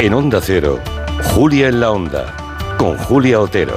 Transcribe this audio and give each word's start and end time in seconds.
En 0.00 0.14
Onda 0.14 0.40
Cero, 0.40 0.78
Julia 1.34 1.66
en 1.66 1.80
la 1.80 1.90
Onda, 1.90 2.32
con 2.78 2.96
Julia 2.98 3.40
Otero. 3.40 3.76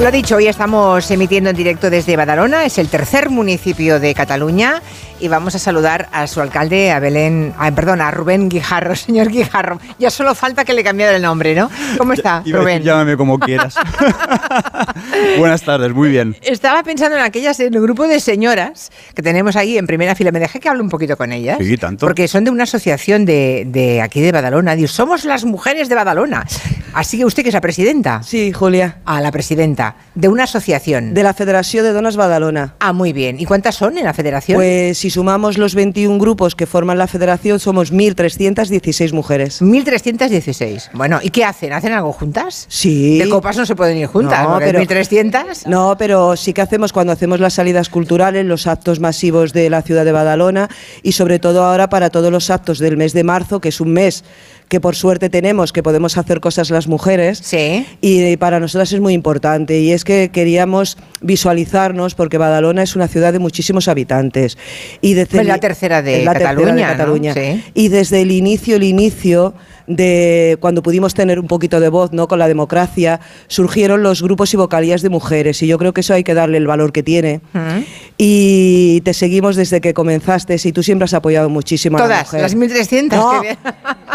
Lo 0.00 0.12
dicho, 0.12 0.36
hoy 0.36 0.46
estamos 0.46 1.10
emitiendo 1.10 1.50
en 1.50 1.56
directo 1.56 1.90
desde 1.90 2.14
Badalona, 2.14 2.64
es 2.64 2.78
el 2.78 2.88
tercer 2.88 3.28
municipio 3.28 3.98
de 3.98 4.14
Cataluña 4.14 4.80
y 5.20 5.28
vamos 5.28 5.54
a 5.54 5.58
saludar 5.58 6.08
a 6.12 6.26
su 6.26 6.40
alcalde, 6.40 6.90
a 6.90 7.00
Belén, 7.00 7.54
perdón, 7.74 8.00
a 8.00 8.10
Rubén 8.10 8.48
Guijarro, 8.48 8.94
señor 8.96 9.28
Guijarro. 9.28 9.80
Ya 9.98 10.10
solo 10.10 10.34
falta 10.34 10.64
que 10.64 10.74
le 10.74 10.84
cambie 10.84 11.14
el 11.14 11.22
nombre, 11.22 11.54
¿no? 11.54 11.70
¿Cómo 11.98 12.12
está, 12.12 12.42
Rubén? 12.46 12.82
llámame 12.82 13.16
como 13.16 13.38
quieras. 13.38 13.76
Buenas 15.38 15.62
tardes, 15.62 15.92
muy 15.92 16.10
bien. 16.10 16.36
Estaba 16.42 16.82
pensando 16.82 17.16
en 17.16 17.22
aquellas, 17.22 17.58
en 17.60 17.74
el 17.74 17.80
grupo 17.80 18.06
de 18.06 18.20
señoras 18.20 18.90
que 19.14 19.22
tenemos 19.22 19.56
ahí 19.56 19.78
en 19.78 19.86
primera 19.86 20.14
fila. 20.14 20.32
Me 20.32 20.40
dejé 20.40 20.60
que 20.60 20.68
hable 20.68 20.82
un 20.82 20.88
poquito 20.88 21.16
con 21.16 21.32
ellas. 21.32 21.58
Sí, 21.60 21.76
tanto. 21.76 22.06
Porque 22.06 22.28
son 22.28 22.44
de 22.44 22.50
una 22.50 22.64
asociación 22.64 23.24
de, 23.24 23.64
de 23.66 24.02
aquí 24.02 24.20
de 24.20 24.32
Badalona. 24.32 24.76
Dios, 24.76 24.92
somos 24.92 25.24
las 25.24 25.44
mujeres 25.44 25.88
de 25.88 25.94
Badalona. 25.94 26.46
Así 26.92 27.18
que 27.18 27.24
usted 27.24 27.42
que 27.42 27.50
es 27.50 27.54
la 27.54 27.60
presidenta. 27.60 28.22
Sí, 28.22 28.52
Julia. 28.52 28.98
Ah, 29.04 29.20
la 29.20 29.30
presidenta. 29.30 29.96
De 30.14 30.28
una 30.28 30.44
asociación. 30.44 31.12
De 31.12 31.22
la 31.22 31.34
Federación 31.34 31.84
de 31.84 31.92
Donas 31.92 32.16
Badalona. 32.16 32.74
Ah, 32.80 32.92
muy 32.92 33.12
bien. 33.12 33.38
¿Y 33.38 33.44
cuántas 33.44 33.74
son 33.74 33.98
en 33.98 34.04
la 34.04 34.14
federación? 34.14 34.56
Pues 34.56 34.96
si 35.06 35.10
sumamos 35.10 35.56
los 35.56 35.76
21 35.76 36.18
grupos 36.18 36.56
que 36.56 36.66
forman 36.66 36.98
la 36.98 37.06
federación, 37.06 37.60
somos 37.60 37.92
1.316 37.92 39.12
mujeres. 39.12 39.62
1.316. 39.62 40.90
Bueno, 40.94 41.20
¿y 41.22 41.30
qué 41.30 41.44
hacen? 41.44 41.72
¿Hacen 41.72 41.92
algo 41.92 42.12
juntas? 42.12 42.66
Sí. 42.68 43.18
De 43.18 43.28
copas 43.28 43.56
no 43.56 43.64
se 43.66 43.76
pueden 43.76 43.96
ir 43.98 44.08
juntas, 44.08 44.42
No, 44.42 44.58
pero- 44.58 44.80
1.300. 44.80 45.66
No, 45.66 45.94
pero 45.96 46.36
sí 46.36 46.52
que 46.52 46.60
hacemos 46.60 46.92
cuando 46.92 47.12
hacemos 47.12 47.38
las 47.38 47.54
salidas 47.54 47.88
culturales, 47.88 48.44
los 48.46 48.66
actos 48.66 48.98
masivos 48.98 49.52
de 49.52 49.70
la 49.70 49.82
ciudad 49.82 50.04
de 50.04 50.10
Badalona 50.10 50.68
y 51.04 51.12
sobre 51.12 51.38
todo 51.38 51.62
ahora 51.62 51.88
para 51.88 52.10
todos 52.10 52.32
los 52.32 52.50
actos 52.50 52.80
del 52.80 52.96
mes 52.96 53.12
de 53.12 53.22
marzo, 53.22 53.60
que 53.60 53.68
es 53.68 53.80
un 53.80 53.92
mes 53.92 54.24
que 54.68 54.80
por 54.80 54.96
suerte 54.96 55.30
tenemos, 55.30 55.72
que 55.72 55.82
podemos 55.82 56.16
hacer 56.18 56.40
cosas 56.40 56.70
las 56.70 56.88
mujeres. 56.88 57.40
Sí. 57.42 57.86
Y 58.00 58.36
para 58.36 58.60
nosotras 58.60 58.92
es 58.92 59.00
muy 59.00 59.14
importante 59.14 59.80
y 59.80 59.92
es 59.92 60.04
que 60.04 60.30
queríamos 60.32 60.98
visualizarnos 61.20 62.14
porque 62.14 62.38
Badalona 62.38 62.82
es 62.82 62.96
una 62.96 63.08
ciudad 63.08 63.32
de 63.32 63.38
muchísimos 63.38 63.88
habitantes 63.88 64.58
y 65.00 65.14
desde 65.14 65.36
Pues 65.36 65.46
la 65.46 65.58
tercera 65.58 66.02
de 66.02 66.24
la 66.24 66.32
tercera 66.32 66.50
Cataluña, 66.50 66.86
¿no? 66.86 66.92
Cataluña. 66.92 67.34
Sí. 67.34 67.64
y 67.74 67.88
desde 67.88 68.22
el 68.22 68.30
inicio 68.30 68.76
el 68.76 68.84
inicio 68.84 69.54
de 69.86 70.56
cuando 70.60 70.82
pudimos 70.82 71.14
tener 71.14 71.38
un 71.38 71.46
poquito 71.46 71.80
de 71.80 71.88
voz 71.88 72.12
no 72.12 72.26
con 72.28 72.38
la 72.38 72.48
democracia 72.48 73.20
surgieron 73.46 74.02
los 74.02 74.22
grupos 74.22 74.52
y 74.52 74.56
vocalías 74.56 75.02
de 75.02 75.08
mujeres 75.10 75.62
y 75.62 75.66
yo 75.66 75.78
creo 75.78 75.92
que 75.92 76.00
eso 76.00 76.14
hay 76.14 76.24
que 76.24 76.34
darle 76.34 76.58
el 76.58 76.66
valor 76.66 76.92
que 76.92 77.02
tiene 77.02 77.40
Mm. 77.52 77.80
y 78.18 79.00
te 79.02 79.14
seguimos 79.14 79.56
desde 79.56 79.80
que 79.80 79.94
comenzaste 79.94 80.56
y 80.64 80.72
tú 80.72 80.82
siempre 80.82 81.04
has 81.04 81.14
apoyado 81.14 81.48
muchísimo 81.48 81.98
a 81.98 82.00
la 82.00 82.06
Todas, 82.06 82.24
mujer 82.26 82.40
las 82.42 82.56
1.300. 82.56 83.16
No, 83.16 83.42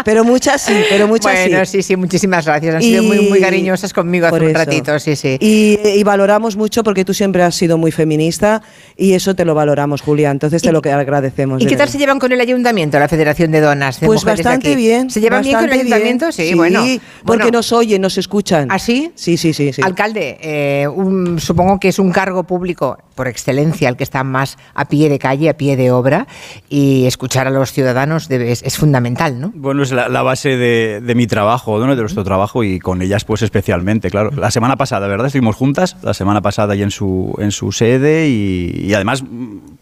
pero 0.04 0.24
muchas 0.24 0.60
sí 0.62 0.74
pero 0.90 1.06
muchas 1.08 1.32
bueno, 1.48 1.64
sí 1.64 1.72
sí, 1.72 1.82
sí, 1.82 1.96
muchísimas 1.96 2.44
gracias. 2.44 2.74
Han 2.76 2.82
sido 2.82 3.02
muy, 3.02 3.20
muy 3.28 3.40
cariñosas 3.40 3.92
conmigo 3.92 4.26
hace 4.26 4.32
por 4.32 4.42
un 4.42 4.48
eso. 4.50 4.58
ratito, 4.58 4.98
sí, 4.98 5.16
sí. 5.16 5.36
Y, 5.40 5.78
y 5.88 6.02
valoramos 6.02 6.56
mucho 6.56 6.82
porque 6.84 7.04
tú 7.04 7.14
siempre 7.14 7.42
has 7.42 7.54
sido 7.54 7.78
muy 7.78 7.92
feminista 7.92 8.62
y 8.96 9.12
eso 9.14 9.34
te 9.34 9.44
lo 9.44 9.54
valoramos, 9.54 10.00
Julia. 10.02 10.30
Entonces 10.30 10.60
te 10.62 10.68
¿Y- 10.68 10.72
lo 10.72 10.78
agradecemos. 10.78 11.62
¿Y 11.62 11.66
qué 11.66 11.76
tal 11.76 11.88
se 11.88 11.98
llevan 11.98 12.18
con 12.18 12.32
el 12.32 12.40
ayuntamiento, 12.40 12.98
la 12.98 13.08
Federación 13.08 13.50
de 13.52 13.60
Donas? 13.60 14.00
De 14.00 14.06
Pues 14.06 14.20
mujeres 14.22 14.44
bastante 14.44 14.68
aquí? 14.72 14.76
bien. 14.76 15.10
¿Se 15.10 15.20
llevan 15.20 15.42
bien 15.42 15.56
con 15.62 15.72
el 15.72 15.78
bastante 15.78 15.94
ayuntamiento? 15.94 16.24
bien. 16.36 16.48
Sí, 16.48 16.54
bueno. 16.54 16.80
porque 16.80 17.00
Bueno, 17.44 17.50
nos 17.50 17.72
oyen, 17.72 18.00
nos 18.02 18.18
escuchan. 18.18 18.68
¿Ah, 18.70 18.78
sí? 18.78 19.12
Sí, 19.14 19.36
sí, 19.36 19.52
sí. 19.52 19.72
sí. 19.72 19.82
Alcalde, 19.82 20.38
eh, 20.40 20.88
un- 20.88 21.38
supongo 21.40 21.78
que 21.80 21.88
es 21.88 21.98
un 21.98 22.12
cargo 22.12 22.44
público 22.44 22.98
por 23.14 23.28
excelencia 23.28 23.88
el 23.88 23.96
que 23.96 24.04
está 24.04 24.24
más 24.24 24.56
a 24.74 24.86
pie 24.86 25.08
de 25.10 25.18
calle, 25.18 25.48
a 25.50 25.56
pie 25.56 25.76
de 25.76 25.90
obra, 25.90 26.26
y 26.70 27.04
escuchar 27.06 27.46
a 27.46 27.50
los 27.50 27.70
ciudadanos 27.72 28.28
debe- 28.28 28.50
es, 28.50 28.62
es 28.62 28.76
fundamental, 28.78 29.38
¿no? 29.40 29.52
Bueno, 29.54 29.82
es 29.82 29.92
la, 29.92 30.08
la 30.08 30.22
base 30.22 30.56
de, 30.56 31.00
de 31.02 31.14
mi 31.14 31.26
trabajo, 31.26 31.78
¿no? 31.78 31.94
de 31.94 32.00
nuestro 32.00 32.24
trabajo 32.24 32.64
y 32.64 32.78
con 32.78 33.02
ellas 33.02 33.24
pues 33.24 33.42
especialmente, 33.42 34.10
claro. 34.10 34.30
La 34.30 34.50
semana 34.50 34.76
pasada, 34.76 35.06
¿verdad? 35.08 35.26
Estuvimos 35.26 35.56
juntas, 35.56 35.96
la 36.02 36.14
semana 36.14 36.40
pasada 36.40 36.72
ahí 36.72 36.82
en 36.82 36.90
su, 36.90 37.34
en 37.38 37.50
su 37.52 37.70
sede 37.72 38.28
y, 38.28 38.86
y 38.86 38.94
además 38.94 39.22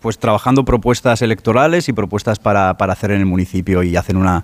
pues 0.00 0.18
trabajando 0.18 0.64
propuestas 0.64 1.22
electorales 1.22 1.88
y 1.88 1.92
propuestas 1.92 2.38
para, 2.38 2.76
para 2.78 2.94
hacer 2.94 3.12
en 3.12 3.20
el 3.20 3.26
municipio 3.26 3.82
y 3.84 3.94
hacen 3.96 4.16
una, 4.16 4.42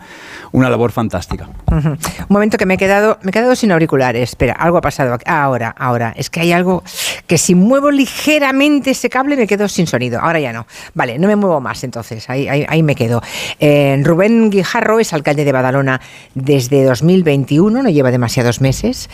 una 0.53 0.71
labor 0.71 0.93
fantástica. 0.93 1.26
Un 1.71 1.99
momento 2.29 2.59
que 2.59 2.67
me 2.67 2.75
he 2.75 2.79
quedado, 2.79 3.19
me 3.23 3.31
he 3.31 3.33
quedado 3.33 3.57
sin 3.57 3.73
auriculares. 3.73 4.31
Espera, 4.31 4.55
algo 4.55 4.79
ha 4.79 4.81
pasado. 4.81 5.17
Ah, 5.27 5.43
ahora, 5.43 5.75
ahora. 5.77 6.13
Es 6.17 6.31
que 6.31 6.41
hay 6.41 6.53
algo 6.53 6.83
que 7.27 7.39
si 7.39 7.55
muevo 7.55 7.91
ligeramente 7.91 8.91
ese 8.91 9.11
cable 9.11 9.37
me 9.37 9.47
quedo 9.47 9.69
sin 9.69 9.87
sonido. 9.87 10.21
Ahora 10.21 10.41
ya 10.41 10.53
no. 10.53 10.67
Vale, 10.95 11.19
no 11.19 11.29
me 11.29 11.37
muevo 11.37 11.61
más 11.61 11.83
entonces. 11.85 12.29
Ahí, 12.31 12.49
ahí, 12.49 12.83
me 12.83 12.95
quedo. 12.95 13.23
Eh, 13.59 14.01
Rubén 14.05 14.51
Guijarro 14.51 15.01
es 15.01 15.13
alcalde 15.13 15.45
de 15.45 15.53
Badalona 15.53 16.01
desde 16.35 16.85
2021, 16.85 17.83
no 17.83 17.89
lleva 17.89 18.11
demasiados 18.11 18.61
meses. 18.61 19.09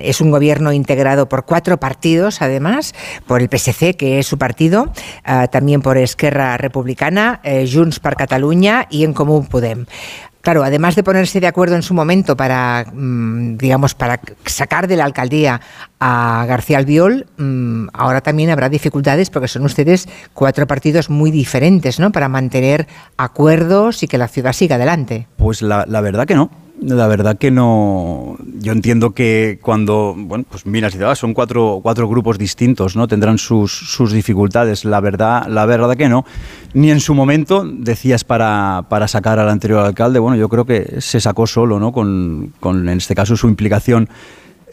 Es 0.00 0.20
un 0.20 0.30
gobierno 0.30 0.72
integrado 0.72 1.28
por 1.28 1.44
cuatro 1.44 1.78
partidos, 1.78 2.42
además, 2.42 2.94
por 3.26 3.40
el 3.40 3.48
PSC, 3.48 3.96
que 3.96 4.18
es 4.18 4.26
su 4.26 4.38
partido, 4.38 4.92
ah, 5.24 5.48
también 5.48 5.82
por 5.82 5.98
Esquerra 5.98 6.56
Republicana, 6.56 7.40
eh, 7.42 7.68
Junts 7.70 8.00
per 8.00 8.16
Catalunya 8.16 8.86
y 8.90 9.04
En 9.04 9.12
Comú 9.12 9.46
Podem. 9.46 9.86
Claro, 10.44 10.62
además 10.62 10.94
de 10.94 11.02
ponerse 11.02 11.40
de 11.40 11.46
acuerdo 11.46 11.74
en 11.74 11.82
su 11.82 11.94
momento 11.94 12.36
para, 12.36 12.84
mm, 12.92 13.56
digamos, 13.56 13.94
para 13.94 14.20
sacar 14.44 14.86
de 14.86 14.96
la 14.96 15.06
alcaldía 15.06 15.62
a 15.98 16.44
García 16.46 16.76
Albiol, 16.76 17.26
mm, 17.38 17.86
ahora 17.94 18.20
también 18.20 18.50
habrá 18.50 18.68
dificultades 18.68 19.30
porque 19.30 19.48
son 19.48 19.64
ustedes 19.64 20.06
cuatro 20.34 20.66
partidos 20.66 21.08
muy 21.08 21.30
diferentes, 21.30 21.98
¿no? 21.98 22.12
Para 22.12 22.28
mantener 22.28 22.86
acuerdos 23.16 24.02
y 24.02 24.06
que 24.06 24.18
la 24.18 24.28
ciudad 24.28 24.52
siga 24.52 24.76
adelante. 24.76 25.28
Pues 25.38 25.62
la, 25.62 25.86
la 25.88 26.02
verdad 26.02 26.26
que 26.26 26.34
no. 26.34 26.50
La 26.86 27.06
verdad 27.06 27.38
que 27.38 27.50
no. 27.50 28.36
Yo 28.58 28.72
entiendo 28.72 29.12
que 29.12 29.58
cuando, 29.62 30.14
bueno, 30.16 30.44
pues 30.48 30.66
miras 30.66 30.94
y 30.94 30.98
dices, 30.98 31.10
"Ah, 31.10 31.14
son 31.14 31.32
cuatro, 31.32 31.80
cuatro 31.82 32.06
grupos 32.08 32.36
distintos, 32.36 32.94
¿no? 32.94 33.08
Tendrán 33.08 33.38
sus, 33.38 33.72
sus 33.72 34.12
dificultades. 34.12 34.84
La 34.84 35.00
verdad, 35.00 35.46
la 35.48 35.64
verdad 35.64 35.96
que 35.96 36.10
no. 36.10 36.26
Ni 36.74 36.90
en 36.90 37.00
su 37.00 37.14
momento 37.14 37.64
decías 37.64 38.24
para, 38.24 38.84
para 38.90 39.08
sacar 39.08 39.38
al 39.38 39.48
anterior 39.48 39.80
alcalde, 39.86 40.18
bueno, 40.18 40.36
yo 40.36 40.50
creo 40.50 40.66
que 40.66 41.00
se 41.00 41.20
sacó 41.20 41.46
solo, 41.46 41.80
¿no? 41.80 41.90
Con, 41.92 42.52
con 42.60 42.86
en 42.88 42.98
este 42.98 43.14
caso 43.14 43.34
su 43.36 43.48
implicación 43.48 44.08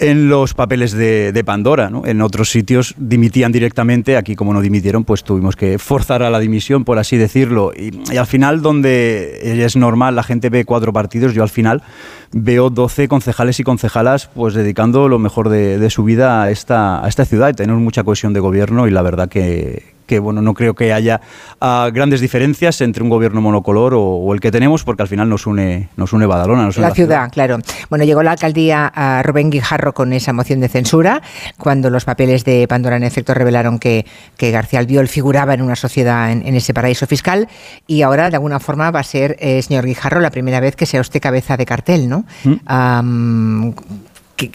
en 0.01 0.29
los 0.29 0.53
papeles 0.55 0.91
de, 0.91 1.43
Pandora, 1.45 1.89
¿no? 1.89 2.05
En 2.05 2.21
otros 2.21 2.49
sitios 2.49 2.93
dimitían 2.97 3.51
directamente, 3.51 4.17
aquí 4.17 4.35
como 4.35 4.53
no 4.53 4.61
dimitieron, 4.61 5.03
pues 5.03 5.23
tuvimos 5.23 5.55
que 5.55 5.79
forzar 5.79 6.23
a 6.23 6.29
la 6.29 6.39
dimisión, 6.39 6.83
por 6.83 6.99
así 6.99 7.17
decirlo. 7.17 7.71
Y, 7.75 7.91
y 8.11 8.17
al 8.17 8.27
final, 8.27 8.61
donde 8.61 9.63
es 9.63 9.75
normal, 9.75 10.15
la 10.15 10.23
gente 10.23 10.49
ve 10.49 10.65
cuatro 10.65 10.91
partidos, 10.91 11.33
yo 11.33 11.43
al 11.43 11.49
final 11.49 11.83
veo 12.31 12.69
12 12.69 13.07
concejales 13.07 13.59
y 13.59 13.63
concejalas 13.63 14.27
pues 14.33 14.53
dedicando 14.53 15.07
lo 15.07 15.19
mejor 15.19 15.49
de, 15.49 15.77
de 15.77 15.89
su 15.89 16.03
vida 16.03 16.43
a 16.43 16.51
esta, 16.51 17.03
a 17.03 17.07
esta 17.07 17.25
ciudad 17.25 17.49
y 17.49 17.53
tenemos 17.53 17.81
mucha 17.81 18.03
cohesión 18.03 18.33
de 18.33 18.39
gobierno 18.39 18.87
y 18.87 18.91
la 18.91 19.01
verdad 19.01 19.29
que, 19.29 19.90
que 20.11 20.19
bueno, 20.19 20.41
no 20.41 20.53
creo 20.53 20.73
que 20.73 20.91
haya 20.91 21.21
ah, 21.61 21.89
grandes 21.93 22.19
diferencias 22.19 22.81
entre 22.81 23.01
un 23.01 23.07
gobierno 23.09 23.39
monocolor 23.39 23.93
o, 23.93 24.01
o 24.01 24.33
el 24.33 24.41
que 24.41 24.51
tenemos, 24.51 24.83
porque 24.83 25.03
al 25.03 25.07
final 25.07 25.29
nos 25.29 25.47
une, 25.47 25.87
nos 25.95 26.11
une 26.11 26.25
Badalona. 26.25 26.65
Nos 26.65 26.75
une 26.75 26.85
La 26.85 26.93
ciudad, 26.93 27.31
claro. 27.31 27.59
Bueno, 27.89 28.03
llegó 28.03 28.21
la 28.21 28.31
alcaldía 28.31 28.91
a 28.93 29.23
Rubén 29.23 29.49
Guijarro 29.49 29.93
con 29.93 30.11
esa 30.11 30.33
moción 30.33 30.59
de 30.59 30.67
censura, 30.67 31.21
cuando 31.57 31.89
los 31.89 32.03
papeles 32.03 32.43
de 32.43 32.67
Pandora 32.67 32.97
en 32.97 33.03
efecto 33.03 33.33
revelaron 33.33 33.79
que, 33.79 34.05
que 34.35 34.51
García 34.51 34.79
Albiol 34.79 35.07
figuraba 35.07 35.53
en 35.53 35.61
una 35.61 35.77
sociedad 35.77 36.29
en, 36.29 36.45
en 36.45 36.55
ese 36.55 36.73
paraíso 36.73 37.07
fiscal 37.07 37.47
y 37.87 38.01
ahora 38.01 38.29
de 38.29 38.35
alguna 38.35 38.59
forma 38.59 38.91
va 38.91 38.99
a 38.99 39.03
ser, 39.03 39.37
eh, 39.39 39.61
señor 39.61 39.85
Guijarro, 39.85 40.19
la 40.19 40.29
primera 40.31 40.59
vez 40.59 40.75
que 40.75 40.85
sea 40.85 40.99
usted 40.99 41.21
cabeza 41.21 41.55
de 41.55 41.65
cartel, 41.65 42.09
¿no? 42.09 42.25
¿qué- 42.43 42.51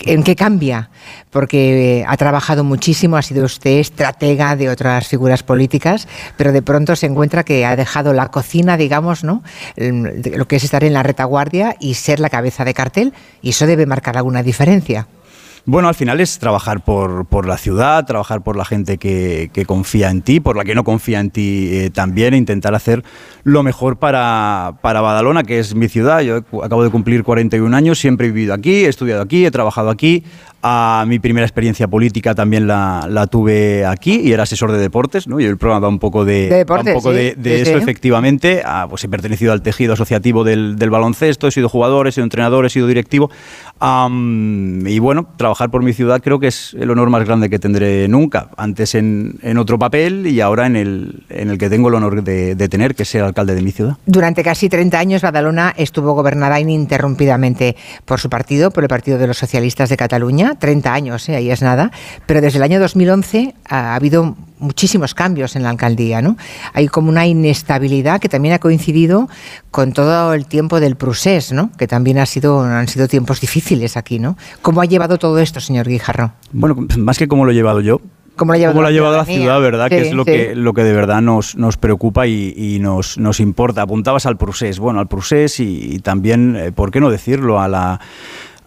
¿En 0.06 0.22
qué 0.22 0.34
cambia? 0.34 0.90
Porque 1.30 2.00
eh, 2.00 2.04
ha 2.08 2.16
trabajado 2.16 2.64
muchísimo, 2.64 3.16
ha 3.16 3.22
sido 3.22 3.44
usted 3.44 3.78
estratega 3.78 4.56
de 4.56 4.68
otras 4.70 5.06
figuras 5.06 5.42
políticas, 5.42 6.08
pero 6.36 6.52
de 6.52 6.62
pronto 6.62 6.96
se 6.96 7.06
encuentra 7.06 7.44
que 7.44 7.64
ha 7.66 7.76
dejado 7.76 8.12
la 8.12 8.28
cocina, 8.30 8.76
digamos, 8.76 9.22
¿no? 9.22 9.42
De- 9.76 10.32
Lo 10.36 10.46
que 10.48 10.56
es 10.56 10.64
estar 10.64 10.82
en 10.84 10.92
la 10.94 11.02
retaguardia 11.02 11.76
y 11.78 11.94
ser 11.94 12.20
la 12.20 12.30
cabeza 12.30 12.64
de 12.64 12.74
cartel, 12.74 13.12
y 13.42 13.50
eso 13.50 13.66
debe 13.66 13.86
marcar 13.86 14.16
alguna 14.16 14.42
diferencia. 14.42 15.06
Bueno, 15.68 15.88
al 15.88 15.96
final 15.96 16.20
es 16.20 16.38
trabajar 16.38 16.84
por, 16.84 17.26
por 17.26 17.44
la 17.44 17.58
ciudad, 17.58 18.06
trabajar 18.06 18.42
por 18.42 18.54
la 18.54 18.64
gente 18.64 18.98
que, 18.98 19.50
que, 19.52 19.64
confía 19.66 20.10
en 20.10 20.22
ti, 20.22 20.38
por 20.38 20.56
la 20.56 20.64
que 20.64 20.76
no 20.76 20.84
confía 20.84 21.18
en 21.18 21.30
ti 21.30 21.70
eh, 21.72 21.90
también, 21.90 22.34
e 22.34 22.36
intentar 22.36 22.72
hacer 22.76 23.02
lo 23.42 23.64
mejor 23.64 23.96
para, 23.98 24.74
para 24.80 25.00
Badalona, 25.00 25.42
que 25.42 25.58
es 25.58 25.74
mi 25.74 25.88
ciudad. 25.88 26.20
Yo 26.20 26.44
acabo 26.62 26.84
de 26.84 26.90
cumplir 26.90 27.24
41 27.24 27.76
años, 27.76 27.98
siempre 27.98 28.28
he 28.28 28.30
vivido 28.30 28.54
aquí, 28.54 28.84
he 28.84 28.88
estudiado 28.88 29.22
aquí, 29.22 29.44
he 29.44 29.50
trabajado 29.50 29.90
aquí. 29.90 30.22
A 30.68 31.04
mi 31.06 31.20
primera 31.20 31.46
experiencia 31.46 31.86
política 31.86 32.34
también 32.34 32.66
la, 32.66 33.06
la, 33.08 33.28
tuve 33.28 33.86
aquí 33.86 34.20
y 34.20 34.32
era 34.32 34.44
asesor 34.44 34.72
de 34.72 34.78
deportes, 34.78 35.28
¿no? 35.28 35.38
Y 35.38 35.44
el 35.44 35.58
programa 35.58 35.86
va 35.86 35.88
un 35.88 36.00
poco 36.00 36.24
de, 36.24 36.48
de, 36.48 36.56
deportes, 36.56 36.94
un 36.96 37.00
poco 37.00 37.12
sí, 37.12 37.18
de, 37.18 37.34
de 37.36 37.64
sí, 37.64 37.70
eso, 37.70 37.78
efectivamente. 37.78 38.62
Ah, 38.64 38.86
pues 38.88 39.04
he 39.04 39.08
pertenecido 39.08 39.52
al 39.52 39.62
tejido 39.62 39.92
asociativo 39.92 40.42
del, 40.42 40.74
del, 40.76 40.90
baloncesto, 40.90 41.46
he 41.46 41.52
sido 41.52 41.68
jugador, 41.68 42.08
he 42.08 42.12
sido 42.12 42.24
entrenador, 42.24 42.66
he 42.66 42.70
sido 42.70 42.88
directivo. 42.88 43.30
Y 43.78 44.98
bueno, 45.00 45.28
trabajar 45.36 45.70
por 45.70 45.82
mi 45.82 45.92
ciudad 45.92 46.22
creo 46.22 46.40
que 46.40 46.46
es 46.46 46.74
el 46.78 46.90
honor 46.90 47.10
más 47.10 47.24
grande 47.26 47.50
que 47.50 47.58
tendré 47.58 48.08
nunca. 48.08 48.48
Antes 48.56 48.94
en, 48.94 49.38
en 49.42 49.58
otro 49.58 49.78
papel 49.78 50.26
y 50.26 50.40
ahora 50.40 50.66
en 50.66 50.76
el, 50.76 51.24
en 51.28 51.50
el 51.50 51.58
que 51.58 51.68
tengo 51.68 51.88
el 51.88 51.94
honor 51.94 52.22
de, 52.22 52.54
de 52.54 52.68
tener, 52.68 52.94
que 52.94 53.02
es 53.02 53.08
ser 53.08 53.22
alcalde 53.22 53.54
de 53.54 53.62
mi 53.62 53.72
ciudad. 53.72 53.96
Durante 54.06 54.42
casi 54.42 54.68
30 54.70 54.98
años, 54.98 55.22
Badalona 55.22 55.74
estuvo 55.76 56.14
gobernada 56.14 56.58
ininterrumpidamente 56.58 57.76
por 58.04 58.18
su 58.18 58.30
partido, 58.30 58.70
por 58.70 58.82
el 58.84 58.88
Partido 58.88 59.18
de 59.18 59.26
los 59.26 59.36
Socialistas 59.36 59.90
de 59.90 59.96
Cataluña. 59.96 60.54
30 60.58 60.92
años, 60.92 61.28
¿eh? 61.28 61.36
ahí 61.36 61.50
es 61.50 61.60
nada. 61.60 61.90
Pero 62.26 62.40
desde 62.40 62.56
el 62.56 62.62
año 62.62 62.80
2011 62.80 63.54
ha 63.68 63.94
habido 63.94 64.36
muchísimos 64.58 65.14
cambios 65.14 65.56
en 65.56 65.62
la 65.62 65.70
alcaldía, 65.70 66.22
¿no? 66.22 66.36
Hay 66.72 66.88
como 66.88 67.08
una 67.08 67.26
inestabilidad 67.26 68.20
que 68.20 68.28
también 68.28 68.54
ha 68.54 68.58
coincidido 68.58 69.28
con 69.70 69.92
todo 69.92 70.34
el 70.34 70.46
tiempo 70.46 70.80
del 70.80 70.96
procés, 70.96 71.52
¿no? 71.52 71.70
Que 71.78 71.86
también 71.86 72.18
ha 72.18 72.26
sido, 72.26 72.62
han 72.62 72.88
sido 72.88 73.08
tiempos 73.08 73.40
difíciles 73.40 73.96
aquí, 73.96 74.18
¿no? 74.18 74.36
¿Cómo 74.62 74.80
ha 74.80 74.84
llevado 74.84 75.18
todo 75.18 75.38
esto, 75.38 75.60
señor 75.60 75.88
Guijarro? 75.88 76.32
Bueno, 76.52 76.76
más 76.98 77.18
que 77.18 77.28
cómo 77.28 77.44
lo 77.44 77.52
he 77.52 77.54
llevado 77.54 77.80
yo, 77.80 78.00
¿Cómo 78.36 78.52
lo 78.52 78.56
ha 78.56 78.58
llevado, 78.58 78.74
¿Cómo 78.74 78.82
lo 78.82 78.88
ha 78.88 78.92
llevado 78.92 79.16
la 79.16 79.24
ciudad, 79.24 79.60
verdad? 79.60 79.86
Sí, 79.88 79.96
que 79.96 80.08
es 80.08 80.12
lo, 80.12 80.24
sí. 80.24 80.30
que, 80.30 80.54
lo 80.54 80.74
que 80.74 80.84
de 80.84 80.92
verdad 80.92 81.22
nos, 81.22 81.56
nos 81.56 81.78
preocupa 81.78 82.26
y, 82.26 82.52
y 82.54 82.78
nos, 82.80 83.16
nos, 83.16 83.40
importa. 83.40 83.80
Apuntabas 83.80 84.26
al 84.26 84.36
procés, 84.36 84.78
bueno, 84.78 85.00
al 85.00 85.08
procés 85.08 85.58
y, 85.58 85.94
y 85.94 85.98
también, 86.00 86.54
eh, 86.54 86.70
¿por 86.70 86.90
qué 86.90 87.00
no 87.00 87.10
decirlo? 87.10 87.60
A 87.60 87.68
la 87.68 87.98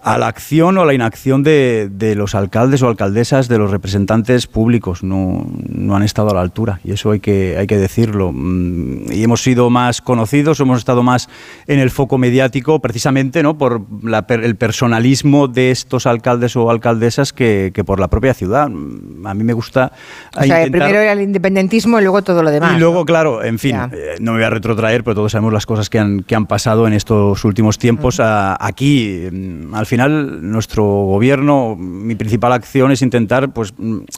a 0.02 0.18
la 0.18 0.28
acción 0.28 0.78
o 0.78 0.86
la 0.86 0.94
inacción 0.94 1.44
de, 1.44 1.90
de, 1.92 2.16
los 2.16 2.34
alcaldes 2.34 2.82
o 2.82 2.88
alcaldesas, 2.88 3.48
de 3.50 3.58
los 3.58 3.72
representantes 3.72 4.48
públicos. 4.48 5.04
No, 5.04 5.46
no, 5.68 5.96
han 5.96 6.04
estado 6.04 6.30
a 6.32 6.34
la 6.34 6.42
altura 6.42 6.80
y 6.84 6.92
eso 6.94 7.12
hay 7.12 7.20
que, 7.20 7.58
hay 7.58 7.68
que 7.68 7.78
decirlo. 7.78 8.32
Mm, 8.34 9.12
Y 9.12 9.24
hemos 9.24 9.42
sido 9.44 9.70
más 9.70 10.02
conocidos, 10.02 10.60
hemos 10.60 10.80
estado 10.80 11.04
más 11.04 11.30
en 11.68 11.80
el 11.80 11.92
foco 11.92 12.18
mediático 12.18 12.80
precisamente 12.80 13.44
¿no? 13.44 13.58
por 13.58 13.82
la, 14.04 14.26
el 14.30 14.56
personalismo 14.56 15.48
de 15.48 15.72
estos 15.72 16.06
alcaldes 16.06 16.56
o 16.56 16.70
alcaldesas 16.70 17.34
que, 17.34 17.72
que, 17.74 17.84
por 17.84 18.00
la 18.00 18.08
propia 18.08 18.34
ciudad. 18.34 18.64
A 18.66 19.34
mí 19.34 19.44
me 19.44 19.54
gusta... 19.54 19.92
O 20.36 20.44
sea, 20.44 20.66
intentar... 20.66 20.88
primero 20.88 21.02
era 21.02 21.12
el 21.12 21.22
independentismo 21.22 22.00
y 22.00 22.04
luego 22.04 22.22
todo 22.22 22.42
lo 22.42 22.52
demás. 22.52 22.76
Y 22.76 22.80
luego, 22.80 23.00
¿no? 23.00 23.06
claro, 23.06 23.44
en 23.44 23.60
fin, 23.60 23.76
eh, 23.92 24.16
no 24.20 24.32
me 24.32 24.38
voy 24.38 24.46
a 24.46 24.50
retrotraer, 24.50 25.04
pero 25.04 25.16
todos 25.16 25.32
sabemos 25.34 25.52
las 25.52 25.66
cosas 25.66 25.90
que 25.90 26.00
han, 26.00 26.24
que 26.24 26.36
han 26.36 26.46
pasado 26.46 26.88
en 26.88 26.94
estos 26.94 27.44
últimos 27.44 27.78
tiempos. 27.78 28.20
Uh 28.20 28.24
-huh. 28.24 28.58
aquí, 28.60 29.28
mm, 29.32 29.74
al 29.74 29.86
final 29.90 30.50
nuestro 30.50 30.86
gobierno, 30.86 31.76
mi 31.76 32.16
principal 32.16 32.54
acción 32.54 32.92
es 32.92 33.02
intentar 33.02 33.52
pues 33.52 33.74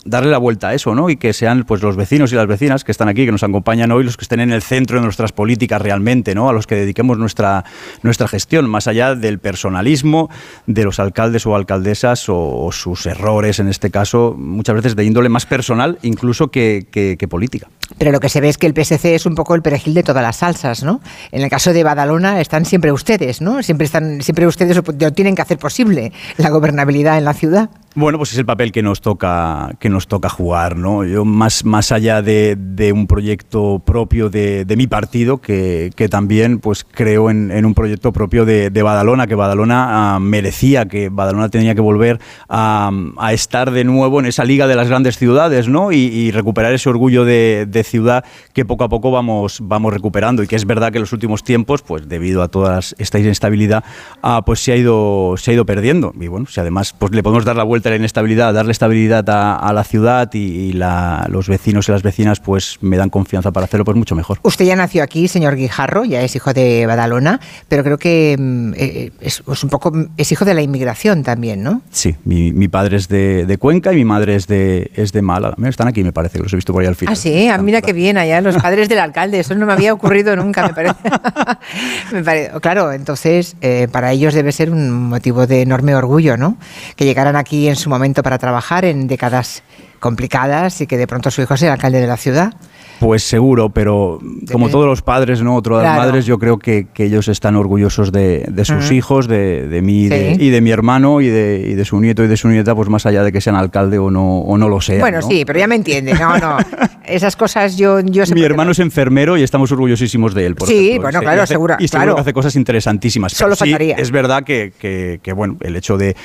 darle 0.06 0.30
la 0.30 0.38
vuelta 0.38 0.70
a 0.70 0.74
eso, 0.76 0.94
¿no? 0.94 1.10
Y 1.10 1.16
que 1.16 1.34
sean 1.34 1.64
pues 1.64 1.82
los 1.82 1.96
vecinos 1.96 2.32
y 2.32 2.36
las 2.36 2.46
vecinas 2.46 2.84
que 2.84 2.92
están 2.92 3.08
aquí, 3.08 3.26
que 3.26 3.32
nos 3.32 3.42
acompañan 3.42 3.92
hoy, 3.92 4.04
los 4.04 4.18
que 4.18 4.26
estén 4.26 4.42
en 4.42 4.52
el 4.52 4.62
centro 4.62 4.98
de 5.00 5.04
nuestras 5.04 5.32
políticas 5.32 5.82
realmente, 5.82 6.36
¿no? 6.36 6.50
A 6.50 6.54
los 6.54 6.68
que 6.68 6.76
dediquemos 6.76 7.18
nuestra, 7.18 7.66
nuestra 8.04 8.28
gestión, 8.28 8.70
más 8.70 8.88
allá 8.88 9.16
del 9.16 9.40
personalismo 9.40 10.30
de 10.68 10.84
los 10.84 11.00
alcaldes 11.00 11.48
o 11.48 11.56
alcaldesas 11.56 12.26
o, 12.28 12.70
sus 12.72 13.06
errores, 13.06 13.60
en 13.60 13.68
este 13.68 13.90
caso, 13.90 14.36
muchas 14.38 14.76
veces 14.76 14.96
de 14.96 15.04
índole 15.06 15.30
más 15.30 15.46
personal 15.46 15.98
incluso 16.04 16.52
que 16.52 17.28
política. 17.30 17.68
Pero 17.98 18.12
lo 18.12 18.20
que 18.20 18.30
se 18.30 18.42
ve 18.42 18.50
es 18.50 18.58
que 18.58 18.68
el 18.68 18.74
PSC 18.74 19.16
es 19.16 19.26
un 19.26 19.36
poco 19.36 19.56
el 19.56 19.62
perejil 19.62 19.94
de 19.94 20.04
todas 20.04 20.24
las 20.24 20.38
salsas, 20.38 20.84
¿no? 20.84 21.02
En 21.32 21.42
el 21.42 21.50
caso 21.50 21.74
de 21.74 21.84
Badalona 21.84 22.42
están 22.42 22.66
siempre 22.66 22.92
ustedes, 22.92 23.42
¿no? 23.42 23.62
Siempre 23.64 23.86
están, 23.86 24.22
siempre 24.22 24.48
ustedes 24.48 24.76
lo 24.76 25.14
tienen 25.14 25.36
que 25.36 25.42
hacer 25.42 25.58
posible, 25.58 26.12
la 26.38 26.50
gobernabilidad 26.50 27.18
en 27.18 27.26
la 27.26 27.34
ciudad. 27.34 27.70
Bueno, 27.94 28.18
pues 28.18 28.32
es 28.32 28.38
el 28.38 28.46
papel 28.46 28.72
que 28.72 28.82
nos 28.82 29.02
toca, 29.02 29.72
que 29.78 29.90
nos 29.90 30.08
toca 30.08 30.30
jugar, 30.30 30.78
¿no? 30.78 31.04
Yo 31.04 31.26
más, 31.26 31.66
más 31.66 31.92
allá 31.92 32.22
de, 32.22 32.56
un 32.96 33.06
proyecto 33.06 33.82
propio 33.86 34.30
de, 34.30 34.66
mi 34.78 34.88
partido, 34.88 35.40
que, 35.40 35.92
que, 35.94 36.08
también 36.08 36.60
pues 36.60 36.86
creo 36.86 37.30
en, 37.30 37.66
un 37.66 37.74
proyecto 37.74 38.14
propio 38.14 38.46
de, 38.46 38.70
Badalona, 38.82 39.28
que 39.28 39.36
Badalona 39.36 40.16
uh, 40.16 40.20
merecía, 40.22 40.86
que 40.86 41.10
Badalona 41.10 41.50
tenía 41.50 41.76
que 41.76 41.82
volver 41.82 42.22
a, 42.48 42.92
estar 43.34 43.72
de 43.72 43.84
nuevo 43.84 44.22
en 44.22 44.26
esa 44.26 44.46
liga 44.46 44.68
de 44.68 44.76
las 44.76 44.88
grandes 44.88 45.18
ciudades, 45.18 45.68
¿no? 45.68 45.92
Y, 45.92 46.32
recuperar 46.32 46.72
ese 46.74 46.90
orgullo 46.90 47.26
de, 47.26 47.84
ciudad 47.84 48.24
que 48.54 48.64
poco 48.64 48.86
a 48.86 48.90
poco 48.90 49.12
vamos, 49.12 49.60
vamos 49.62 49.92
recuperando. 49.92 50.44
Y 50.44 50.48
que 50.48 50.56
es 50.56 50.66
verdad 50.66 50.94
que 50.94 51.00
en 51.00 51.02
los 51.02 51.12
últimos 51.12 51.44
tiempos, 51.44 51.82
pues 51.82 52.08
debido 52.08 52.42
a 52.42 52.48
toda 52.48 52.80
esta 52.80 53.20
inestabilidad, 53.20 53.84
uh, 54.24 54.44
pues 54.46 54.62
se 54.62 54.72
ha 54.72 54.78
ido, 54.78 55.36
se 55.36 55.52
ha 55.52 55.54
ido 55.56 55.66
perdiendo. 55.66 56.14
Y 56.18 56.28
bueno, 56.28 56.46
si 56.46 56.62
además 56.62 56.96
pues 56.98 57.12
le 57.12 57.22
podemos 57.22 57.44
dar 57.44 57.58
la 57.58 57.64
vuelta 57.64 57.81
a 57.90 57.92
la 57.92 57.98
inestabilidad, 57.98 58.54
darle 58.54 58.72
estabilidad 58.72 59.30
a, 59.30 59.56
a 59.56 59.74
la 59.74 59.84
ciudad 59.84 60.30
y, 60.34 60.40
y 60.40 60.74
la, 60.74 61.28
los 61.30 61.48
vecinos 61.48 61.88
y 61.90 61.92
las 61.92 62.04
vecinas 62.04 62.40
pues 62.40 62.78
me 62.82 62.98
dan 62.98 63.10
confianza 63.10 63.52
para 63.52 63.66
hacerlo, 63.66 63.86
pues 63.86 63.98
mucho 63.98 64.16
mejor. 64.16 64.40
Usted 64.44 64.66
ya 64.66 64.76
nació 64.76 65.04
aquí, 65.04 65.28
señor 65.28 65.56
Guijarro, 65.56 66.06
ya 66.06 66.22
es 66.22 66.36
hijo 66.36 66.54
de 66.54 66.86
Badalona, 66.86 67.40
pero 67.68 67.84
creo 67.84 67.98
que 67.98 68.34
eh, 68.76 69.12
es, 69.22 69.44
es, 69.52 69.64
un 69.64 69.70
poco 69.70 69.92
es 70.18 70.32
hijo 70.32 70.46
de 70.46 70.54
la 70.54 70.62
inmigración 70.62 71.24
también, 71.24 71.64
¿no? 71.64 71.82
Sí, 71.92 72.16
mi, 72.26 72.54
mi 72.54 72.68
padre 72.68 72.98
es 72.98 73.08
de, 73.08 73.46
de, 73.46 73.58
Cuenca 73.58 73.94
y 73.94 73.96
mi 73.96 74.06
madre 74.06 74.36
es 74.36 74.48
de, 74.48 74.92
es 74.96 75.12
de 75.12 75.22
Málaga. 75.22 75.56
Están 75.68 75.88
aquí, 75.88 76.04
me 76.04 76.12
parece, 76.12 76.38
que 76.38 76.44
los 76.44 76.54
he 76.54 76.56
visto 76.56 76.74
por 76.74 76.82
ahí 76.82 76.88
al 76.88 76.96
final. 76.96 77.14
Ah, 77.14 77.16
sí, 77.16 77.48
ah, 77.48 77.58
mira 77.60 77.82
qué 77.82 77.94
bien, 77.94 78.18
allá 78.18 78.42
los 78.42 78.58
padres 78.58 78.90
del 78.90 79.00
alcalde, 79.00 79.40
eso 79.40 79.56
no 79.56 79.66
me 79.66 79.74
había 79.74 79.94
ocurrido 79.94 80.36
nunca, 80.36 80.68
me 80.68 80.74
parece. 80.74 80.96
me 82.14 82.24
parece. 82.24 82.60
Claro, 82.60 82.92
entonces 82.92 83.56
eh, 83.62 83.88
para 83.92 84.12
ellos 84.12 84.34
debe 84.34 84.52
ser 84.52 84.72
un 84.72 84.92
motivo 84.92 85.48
de 85.48 85.62
enorme 85.62 85.96
orgullo, 85.96 86.38
¿no? 86.38 86.58
Que 86.96 87.06
llegaran 87.06 87.36
aquí 87.36 87.68
en 87.72 87.78
su 87.78 87.90
momento 87.90 88.22
para 88.22 88.38
trabajar 88.38 88.86
en 88.86 89.08
décadas 89.08 89.64
complicadas 90.00 90.82
y 90.82 90.88
que 90.88 90.98
de 90.98 91.08
pronto 91.08 91.32
su 91.32 91.42
hijo 91.42 91.58
sea 91.58 91.74
alcalde 91.74 92.00
de 92.00 92.08
la 92.08 92.18
ciudad. 92.18 92.54
Pues 93.02 93.24
seguro, 93.24 93.70
pero 93.70 94.20
como 94.52 94.70
todos 94.70 94.86
los 94.86 95.02
padres, 95.02 95.42
¿no? 95.42 95.56
Otras 95.56 95.82
claro. 95.82 96.02
madres, 96.02 96.28
yo 96.28 96.38
creo 96.38 96.60
que, 96.60 96.86
que, 96.94 97.06
ellos 97.06 97.30
están 97.30 97.56
orgullosos 97.56 98.12
de, 98.12 98.46
de 98.48 98.64
sus 98.64 98.76
uh 98.76 98.90
-huh. 98.90 98.96
hijos, 98.96 99.28
de, 99.28 99.68
de 99.68 99.82
mí 99.82 100.04
sí. 100.04 100.10
de, 100.10 100.38
y 100.40 100.50
de 100.52 100.62
mi 100.62 100.70
hermano 100.70 101.20
y 101.20 101.28
de, 101.28 101.66
y 101.68 101.74
de, 101.74 101.84
su 101.84 102.00
nieto 102.00 102.24
y 102.24 102.28
de 102.28 102.38
su 102.38 102.48
nieta, 102.48 102.76
pues 102.76 102.90
más 102.90 103.08
allá 103.08 103.24
de 103.24 103.32
que 103.32 103.42
sean 103.42 103.56
alcalde 103.56 103.98
o 103.98 104.12
no, 104.12 104.42
o 104.42 104.56
no 104.56 104.70
lo 104.70 104.80
sean. 104.82 105.00
Bueno, 105.00 105.20
¿no? 105.20 105.28
sí, 105.28 105.46
pero 105.46 105.58
ya 105.58 105.66
me 105.66 105.74
entiende. 105.74 106.14
No, 106.14 106.38
no. 106.38 106.58
Esas 107.04 107.36
cosas 107.36 107.76
yo, 107.76 108.00
yo 108.02 108.24
Mi 108.34 108.44
hermano 108.44 108.72
es 108.72 108.80
enfermero 108.80 109.36
y 109.36 109.44
estamos 109.44 109.72
orgullosísimos 109.72 110.36
de 110.36 110.46
él. 110.46 110.56
Por 110.56 110.68
sí, 110.68 110.90
ejemplo. 110.90 111.02
bueno, 111.02 111.20
claro, 111.22 111.38
y 111.38 111.40
hace, 111.42 111.54
seguro. 111.54 111.76
Y 111.80 111.88
seguro 111.88 112.04
claro. 112.04 112.16
que 112.16 112.22
hace 112.22 112.34
cosas 112.34 112.56
interesantísimas. 112.56 113.34
Solo 113.34 113.56
pero 113.60 113.78
sí, 113.80 113.94
es 113.98 114.12
verdad 114.12 114.44
que, 114.44 114.74
que, 114.80 115.20
que, 115.24 115.34
bueno, 115.34 115.58
el 115.62 115.76
hecho 115.76 115.98
de 115.98 116.16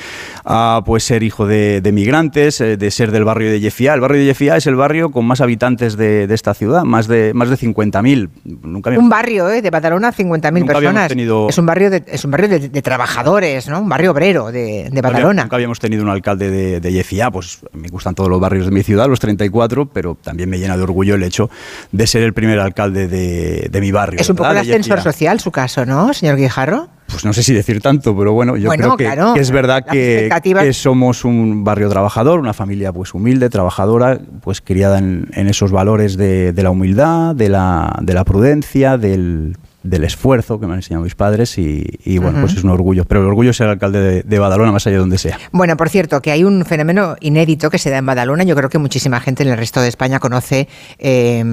uh, 0.44 0.82
pues 0.84 1.04
ser 1.04 1.22
hijo 1.22 1.46
de, 1.46 1.80
migrantes, 1.92 2.60
eh, 2.60 2.76
de 2.76 2.90
ser 2.90 3.10
del 3.12 3.24
barrio 3.24 3.50
de 3.50 3.60
Yefía. 3.60 3.94
El 3.94 4.00
barrio 4.00 4.18
de 4.18 4.26
Yefía 4.26 4.56
es 4.56 4.66
el 4.66 4.76
barrio 4.76 5.10
con 5.10 5.24
más 5.24 5.40
habitantes 5.40 5.96
de, 5.96 6.26
esta 6.36 6.52
ciudad, 6.52 6.65
más 6.84 7.06
de, 7.06 7.32
más 7.34 7.48
de 7.48 7.56
50.000. 7.56 8.28
Nunca 8.62 8.90
Un 8.90 9.08
barrio 9.08 9.48
¿eh? 9.50 9.62
de 9.62 9.70
Badalona, 9.70 10.12
50.000 10.12 10.66
personas. 10.66 11.08
Tenido... 11.08 11.48
Es 11.48 11.58
un 11.58 11.66
barrio, 11.66 11.90
de, 11.90 12.02
es 12.06 12.24
un 12.24 12.30
barrio 12.30 12.48
de, 12.48 12.68
de, 12.68 12.82
trabajadores, 12.82 13.68
¿no? 13.68 13.80
Un 13.80 13.88
barrio 13.88 14.12
obrero 14.12 14.52
de, 14.52 14.88
de 14.90 15.00
Badalona. 15.00 15.42
Nunca 15.42 15.56
habíamos 15.56 15.78
tenido 15.78 16.02
un 16.02 16.08
alcalde 16.08 16.50
de, 16.50 16.80
de 16.80 16.92
Yefía, 16.92 17.30
pues 17.30 17.60
me 17.72 17.88
gustan 17.88 18.14
todos 18.14 18.30
los 18.30 18.40
barrios 18.40 18.66
de 18.66 18.72
mi 18.72 18.82
ciudad, 18.82 19.08
los 19.08 19.20
34, 19.20 19.86
pero 19.86 20.16
también 20.22 20.48
me 20.48 20.58
llena 20.58 20.76
de 20.76 20.82
orgullo 20.82 21.14
el 21.14 21.22
hecho 21.22 21.50
de 21.92 22.06
ser 22.06 22.22
el 22.22 22.32
primer 22.32 22.58
alcalde 22.60 23.08
de, 23.08 23.68
de 23.70 23.80
mi 23.80 23.92
barrio. 23.92 24.20
Es 24.20 24.28
un 24.30 24.36
poco 24.36 24.50
el 24.50 24.58
ascensor 24.58 25.00
social 25.00 25.40
su 25.40 25.50
caso, 25.50 25.86
¿no, 25.86 26.12
señor 26.14 26.36
Guijarro? 26.36 26.88
Pues 27.10 27.24
no 27.24 27.32
sé 27.32 27.42
si 27.42 27.54
decir 27.54 27.80
tanto, 27.80 28.16
pero 28.16 28.32
bueno, 28.32 28.56
yo 28.56 28.68
bueno, 28.68 28.82
creo 28.82 28.96
que, 28.96 29.04
claro, 29.04 29.34
que, 29.34 29.40
es 29.40 29.50
verdad 29.50 29.84
que, 29.84 30.72
somos 30.72 31.24
un 31.24 31.64
barrio 31.64 31.88
trabajador, 31.88 32.40
una 32.40 32.52
familia 32.52 32.92
pues 32.92 33.14
humilde, 33.14 33.48
trabajadora, 33.48 34.18
pues 34.42 34.60
criada 34.60 34.98
en, 34.98 35.28
en 35.32 35.46
esos 35.46 35.70
valores 35.70 36.16
de, 36.16 36.52
de, 36.52 36.62
la 36.62 36.70
humildad, 36.70 37.34
de 37.34 37.48
la, 37.48 37.96
de 38.02 38.12
la 38.14 38.24
prudencia, 38.24 38.98
del, 38.98 39.56
del 39.84 40.04
esfuerzo 40.04 40.58
que 40.58 40.66
me 40.66 40.72
han 40.72 40.80
enseñado 40.80 41.04
mis 41.04 41.14
padres 41.14 41.58
y, 41.58 41.84
y 42.04 42.18
bueno, 42.18 42.38
uh 42.38 42.40
-huh. 42.40 42.42
pues 42.42 42.56
es 42.56 42.64
un 42.64 42.70
orgullo. 42.70 43.04
Pero 43.04 43.20
el 43.20 43.28
orgullo 43.28 43.50
es 43.50 43.56
ser 43.56 43.68
alcalde 43.68 44.00
de, 44.00 44.22
de, 44.22 44.38
Badalona, 44.38 44.72
más 44.72 44.86
allá 44.86 44.94
de 44.94 45.00
donde 45.00 45.18
sea. 45.18 45.38
Bueno, 45.52 45.76
por 45.76 45.88
cierto, 45.88 46.20
que 46.20 46.32
hay 46.32 46.44
un 46.44 46.64
fenómeno 46.64 47.16
inédito 47.20 47.70
que 47.70 47.78
se 47.78 47.90
da 47.90 47.98
en 47.98 48.06
Badalona. 48.06 48.42
Yo 48.44 48.56
creo 48.56 48.68
que 48.68 48.78
muchísima 48.78 49.20
gente 49.20 49.44
en 49.44 49.50
el 49.50 49.56
resto 49.56 49.80
de 49.80 49.88
España 49.88 50.18
conoce, 50.18 50.68
eh, 50.98 51.44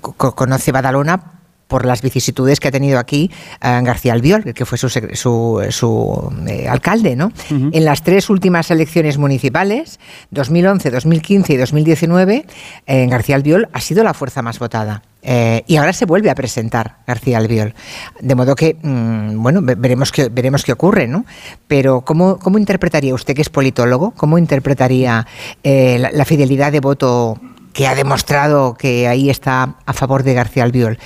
conoce 0.00 0.72
Badalona 0.72 1.39
por 1.70 1.86
las 1.86 2.02
vicisitudes 2.02 2.60
que 2.60 2.68
ha 2.68 2.70
tenido 2.70 2.98
aquí 2.98 3.30
eh, 3.62 3.80
García 3.82 4.12
Albiol, 4.12 4.52
que 4.52 4.66
fue 4.66 4.76
su, 4.76 4.90
su, 4.90 5.64
su 5.70 6.32
eh, 6.46 6.68
alcalde, 6.68 7.16
¿no? 7.16 7.32
En 7.72 7.84
las 7.86 8.02
tres 8.02 8.28
últimas 8.28 8.70
elecciones 8.70 9.16
municipales, 9.16 9.98
2011, 10.32 10.90
2015 10.90 11.52
y 11.54 11.56
2019, 11.56 12.46
eh, 12.86 13.06
García 13.06 13.36
Albiol 13.36 13.68
ha 13.72 13.80
sido 13.80 14.04
la 14.04 14.12
fuerza 14.12 14.42
más 14.42 14.58
votada. 14.58 15.02
Eh, 15.22 15.64
y 15.66 15.76
ahora 15.76 15.92
se 15.92 16.06
vuelve 16.06 16.30
a 16.30 16.34
presentar 16.34 16.96
García 17.06 17.38
Albiol. 17.38 17.74
De 18.20 18.34
modo 18.34 18.56
que, 18.56 18.76
mm, 18.82 19.42
bueno, 19.42 19.60
ve- 19.62 19.74
veremos 19.76 20.10
qué, 20.12 20.28
veremos 20.30 20.64
qué 20.64 20.72
ocurre, 20.72 21.06
¿no? 21.06 21.24
Pero, 21.68 22.00
¿cómo, 22.00 22.38
cómo 22.38 22.58
interpretaría 22.58 23.14
usted, 23.14 23.34
que 23.34 23.42
es 23.42 23.50
politólogo, 23.50 24.12
cómo 24.12 24.38
interpretaría 24.38 25.26
eh, 25.62 25.98
la, 26.00 26.10
la 26.10 26.24
fidelidad 26.24 26.72
de 26.72 26.80
voto 26.80 27.38
que 27.74 27.86
ha 27.86 27.94
demostrado 27.94 28.74
que 28.74 29.06
ahí 29.08 29.28
está 29.30 29.76
a 29.86 29.92
favor 29.92 30.22
de 30.22 30.32
García 30.34 30.64
Albiol? 30.64 30.98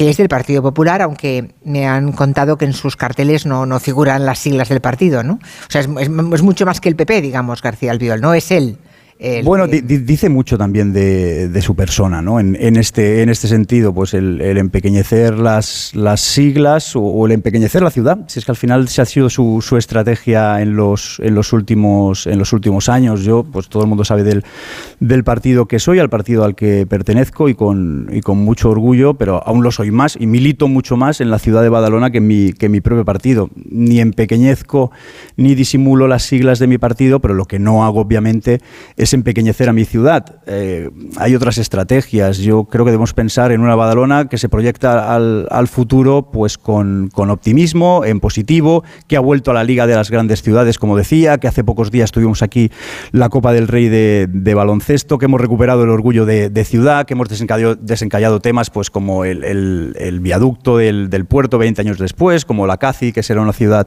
Que 0.00 0.08
es 0.08 0.16
del 0.16 0.30
Partido 0.30 0.62
Popular, 0.62 1.02
aunque 1.02 1.50
me 1.62 1.86
han 1.86 2.12
contado 2.12 2.56
que 2.56 2.64
en 2.64 2.72
sus 2.72 2.96
carteles 2.96 3.44
no, 3.44 3.66
no 3.66 3.78
figuran 3.80 4.24
las 4.24 4.38
siglas 4.38 4.70
del 4.70 4.80
partido, 4.80 5.22
¿no? 5.22 5.34
O 5.34 5.38
sea, 5.68 5.82
es, 5.82 5.88
es- 6.00 6.42
mucho 6.42 6.64
más 6.64 6.80
que 6.80 6.88
el 6.88 6.96
PP, 6.96 7.20
digamos, 7.20 7.60
García 7.60 7.90
Albiol, 7.90 8.18
no 8.18 8.32
es 8.32 8.50
él. 8.50 8.78
El 9.20 9.44
Bueno, 9.44 9.68
que- 9.68 9.82
dice 9.82 10.28
mucho 10.28 10.56
también 10.56 10.92
de, 10.92 11.48
de 11.48 11.62
su 11.62 11.74
persona, 11.74 12.22
¿no? 12.22 12.40
En, 12.40 12.56
en 12.58 12.76
este, 12.76 13.22
en 13.22 13.28
este 13.28 13.48
sentido, 13.48 13.92
pues 13.92 14.14
el, 14.14 14.40
el 14.40 14.56
empequeñecer 14.56 15.38
las, 15.38 15.92
las 15.94 16.20
siglas 16.22 16.96
o, 16.96 17.00
o 17.02 17.26
el 17.26 17.32
empequeñecer 17.32 17.82
la 17.82 17.90
ciudad, 17.90 18.18
si 18.28 18.38
es 18.38 18.44
que 18.46 18.52
al 18.52 18.56
final 18.56 18.88
se 18.88 19.02
ha 19.02 19.04
sido 19.04 19.28
su, 19.28 19.60
su 19.60 19.76
estrategia 19.76 20.62
en 20.62 20.74
los, 20.74 21.20
en, 21.22 21.34
los 21.34 21.52
últimos, 21.52 22.26
en 22.26 22.38
los 22.38 22.52
últimos 22.54 22.88
años. 22.88 23.22
Yo, 23.22 23.44
pues 23.44 23.68
todo 23.68 23.82
el 23.82 23.88
mundo 23.90 24.04
sabe 24.04 24.22
del, 24.22 24.42
del 25.00 25.22
partido 25.22 25.66
que 25.66 25.78
soy, 25.78 25.98
al 25.98 26.08
partido 26.08 26.44
al 26.44 26.54
que 26.54 26.86
pertenezco 26.86 27.48
y 27.50 27.54
con, 27.54 28.08
y 28.12 28.22
con 28.22 28.38
mucho 28.38 28.70
orgullo, 28.70 29.14
pero 29.14 29.46
aún 29.46 29.62
lo 29.62 29.70
soy 29.70 29.90
más 29.90 30.16
y 30.18 30.26
milito 30.26 30.66
mucho 30.66 30.96
más 30.96 31.20
en 31.20 31.30
la 31.30 31.38
ciudad 31.38 31.62
de 31.62 31.68
Badalona 31.68 32.10
que 32.10 32.18
en 32.18 32.26
mi, 32.26 32.52
que 32.54 32.66
en 32.66 32.72
mi 32.72 32.80
propio 32.80 33.04
partido. 33.04 33.50
Ni 33.68 34.00
empequeñezco 34.00 34.90
ni 35.36 35.54
disimulo 35.54 36.08
las 36.08 36.22
siglas 36.22 36.58
de 36.58 36.66
mi 36.66 36.78
partido, 36.78 37.20
pero 37.20 37.34
lo 37.34 37.44
que 37.44 37.58
no 37.58 37.84
hago, 37.84 38.00
obviamente, 38.00 38.60
es 38.96 39.09
empequeñecer 39.12 39.68
a 39.68 39.72
mi 39.72 39.84
ciudad. 39.84 40.36
Eh, 40.46 40.90
hay 41.16 41.34
otras 41.34 41.58
estrategias. 41.58 42.38
Yo 42.38 42.64
creo 42.64 42.84
que 42.84 42.90
debemos 42.90 43.14
pensar 43.14 43.52
en 43.52 43.60
una 43.60 43.74
Badalona 43.74 44.28
que 44.28 44.38
se 44.38 44.48
proyecta 44.48 45.14
al, 45.14 45.46
al 45.50 45.68
futuro 45.68 46.30
pues 46.32 46.58
con, 46.58 47.10
con 47.12 47.30
optimismo, 47.30 48.04
en 48.04 48.20
positivo, 48.20 48.84
que 49.08 49.16
ha 49.16 49.20
vuelto 49.20 49.50
a 49.50 49.54
la 49.54 49.64
Liga 49.64 49.86
de 49.86 49.94
las 49.94 50.10
Grandes 50.10 50.42
Ciudades, 50.42 50.78
como 50.78 50.96
decía, 50.96 51.38
que 51.38 51.48
hace 51.48 51.64
pocos 51.64 51.90
días 51.90 52.12
tuvimos 52.12 52.42
aquí 52.42 52.70
la 53.12 53.28
Copa 53.28 53.52
del 53.52 53.68
Rey 53.68 53.88
de, 53.88 54.26
de 54.30 54.54
baloncesto, 54.54 55.18
que 55.18 55.26
hemos 55.26 55.40
recuperado 55.40 55.84
el 55.84 55.90
orgullo 55.90 56.26
de, 56.26 56.50
de 56.50 56.64
ciudad, 56.64 57.06
que 57.06 57.14
hemos 57.14 57.28
desencallado, 57.28 57.74
desencallado 57.76 58.40
temas 58.40 58.70
pues 58.70 58.90
como 58.90 59.24
el, 59.24 59.44
el- 59.44 59.96
el 59.98 60.20
viaducto 60.20 60.76
del, 60.78 61.10
del 61.10 61.24
puerto 61.26 61.58
20 61.58 61.80
años 61.82 61.98
después, 61.98 62.44
como 62.44 62.66
la 62.66 62.76
CACI, 62.78 63.12
que 63.12 63.22
será 63.22 63.40
una 63.42 63.52
ciudad 63.52 63.86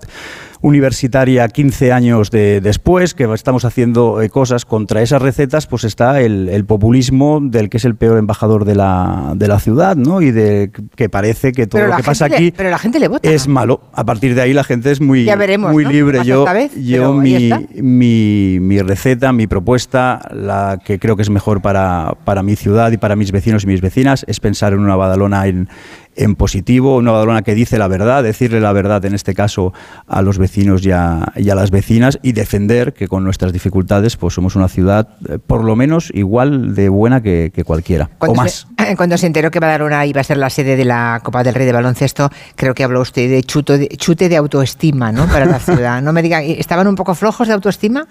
universitaria 0.61 1.47
15 1.47 1.91
años 1.91 2.31
de- 2.31 2.61
después, 2.61 3.13
que 3.13 3.31
estamos 3.33 3.65
haciendo 3.65 4.21
eh, 4.21 4.29
cosas 4.29 4.65
contra 4.65 5.01
esas 5.13 5.21
recetas, 5.21 5.67
pues 5.67 5.83
está 5.83 6.19
el, 6.21 6.49
el 6.49 6.65
populismo 6.65 7.39
del 7.41 7.69
que 7.69 7.77
es 7.77 7.85
el 7.85 7.95
peor 7.95 8.17
embajador 8.17 8.65
de 8.65 8.73
la, 8.75 9.33
de 9.35 9.47
la 9.47 9.59
ciudad, 9.59 9.95
¿no? 9.95 10.21
Y 10.21 10.31
de 10.31 10.71
que 10.95 11.07
parece 11.09 11.51
que 11.51 11.67
todo 11.67 11.85
lo 11.85 11.95
que 11.95 12.03
pasa 12.03 12.27
le- 12.27 12.35
aquí 12.35 12.51
pero 12.55 12.69
la 12.71 12.79
gente 12.79 12.99
le 12.99 13.07
vota. 13.07 13.29
es 13.29 13.47
malo. 13.47 13.81
A 13.93 14.03
partir 14.05 14.33
de 14.33 14.41
ahí 14.41 14.53
la 14.53 14.63
gente 14.63 14.91
es 14.91 14.99
muy, 15.01 15.25
veremos, 15.25 15.71
muy 15.71 15.83
¿no? 15.83 15.91
libre. 15.91 16.23
Yo, 16.25 16.45
vez, 16.45 16.71
yo 16.75 17.13
mi, 17.13 18.59
mi 18.59 18.81
receta, 18.81 19.31
mi 19.33 19.45
propuesta, 19.47 20.19
la 20.33 20.79
que 20.83 20.97
creo 20.99 21.15
que 21.15 21.21
es 21.21 21.29
mejor 21.29 21.61
para, 21.61 22.13
para 22.25 22.43
mi 22.43 22.55
ciudad 22.55 22.91
y 22.91 22.97
para 22.97 23.15
mis 23.15 23.31
vecinos 23.31 23.63
y 23.63 23.67
mis 23.67 23.81
vecinas, 23.81 24.25
es 24.27 24.39
pensar 24.39 24.73
en 24.73 24.79
una 24.79 24.95
Badalona 24.95 25.47
en, 25.47 25.69
en 26.15 26.35
positivo, 26.35 26.97
una 26.97 27.11
Badalona 27.11 27.41
que 27.41 27.55
dice 27.55 27.77
la 27.77 27.87
verdad, 27.87 28.23
decirle 28.23 28.59
la 28.59 28.73
verdad 28.73 29.03
en 29.05 29.13
este 29.13 29.33
caso 29.33 29.73
a 30.07 30.21
los 30.21 30.37
vecinos 30.37 30.85
y 30.85 30.91
a, 30.91 31.31
y 31.35 31.49
a 31.49 31.55
las 31.55 31.71
vecinas 31.71 32.19
y 32.21 32.33
defender 32.33 32.93
que 32.93 33.07
con 33.07 33.23
nuestras 33.23 33.53
dificultades 33.53 34.17
pues 34.17 34.33
somos 34.33 34.55
una 34.55 34.67
ciudad 34.67 35.09
eh, 35.29 35.39
por 35.39 35.63
lo 35.63 35.75
menos 35.75 36.11
igual 36.13 36.75
de 36.75 36.89
buena 36.89 37.21
que, 37.21 37.51
que 37.53 37.63
cualquiera 37.63 38.09
o 38.19 38.33
más. 38.33 38.67
Se, 38.77 38.95
cuando 38.97 39.17
se 39.17 39.27
enteró 39.27 39.51
que 39.51 39.59
Badalona 39.59 40.05
iba 40.05 40.21
a 40.21 40.23
ser 40.23 40.37
la 40.37 40.49
sede 40.49 40.75
de 40.75 40.85
la 40.85 41.21
Copa 41.23 41.43
del 41.43 41.55
Rey 41.55 41.65
de 41.65 41.73
baloncesto, 41.73 42.29
creo 42.55 42.73
que 42.73 42.83
habló 42.83 43.01
usted 43.01 43.29
de, 43.29 43.43
chuto 43.43 43.77
de 43.77 43.87
chute 43.89 44.29
de 44.29 44.37
autoestima 44.37 45.11
¿no? 45.11 45.27
para 45.27 45.45
la 45.45 45.59
ciudad. 45.59 46.01
No 46.01 46.13
me 46.13 46.21
diga, 46.21 46.41
¿estaban 46.41 46.87
un 46.87 46.95
poco 46.95 47.15
flojos 47.15 47.47
de 47.47 47.53
autoestima? 47.53 48.07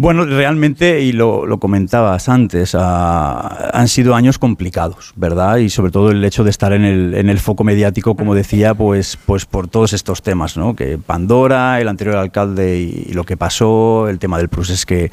Bueno, 0.00 0.24
realmente, 0.24 1.00
y 1.00 1.10
lo, 1.10 1.44
lo 1.44 1.58
comentabas 1.58 2.28
antes, 2.28 2.76
ah, 2.78 3.68
han 3.72 3.88
sido 3.88 4.14
años 4.14 4.38
complicados, 4.38 5.12
¿verdad? 5.16 5.56
Y 5.56 5.70
sobre 5.70 5.90
todo 5.90 6.12
el 6.12 6.24
hecho 6.24 6.44
de 6.44 6.50
estar 6.50 6.72
en 6.72 6.84
el, 6.84 7.14
en 7.16 7.28
el 7.28 7.40
foco 7.40 7.64
mediático, 7.64 8.14
como 8.14 8.36
decía, 8.36 8.74
pues, 8.74 9.18
pues 9.26 9.44
por 9.44 9.66
todos 9.66 9.92
estos 9.92 10.22
temas, 10.22 10.56
¿no? 10.56 10.76
Que 10.76 10.98
Pandora, 10.98 11.80
el 11.80 11.88
anterior 11.88 12.14
alcalde 12.14 12.78
y, 12.78 13.06
y 13.10 13.12
lo 13.12 13.24
que 13.24 13.36
pasó, 13.36 14.08
el 14.08 14.20
tema 14.20 14.38
del 14.38 14.48
procés 14.48 14.86
que, 14.86 15.10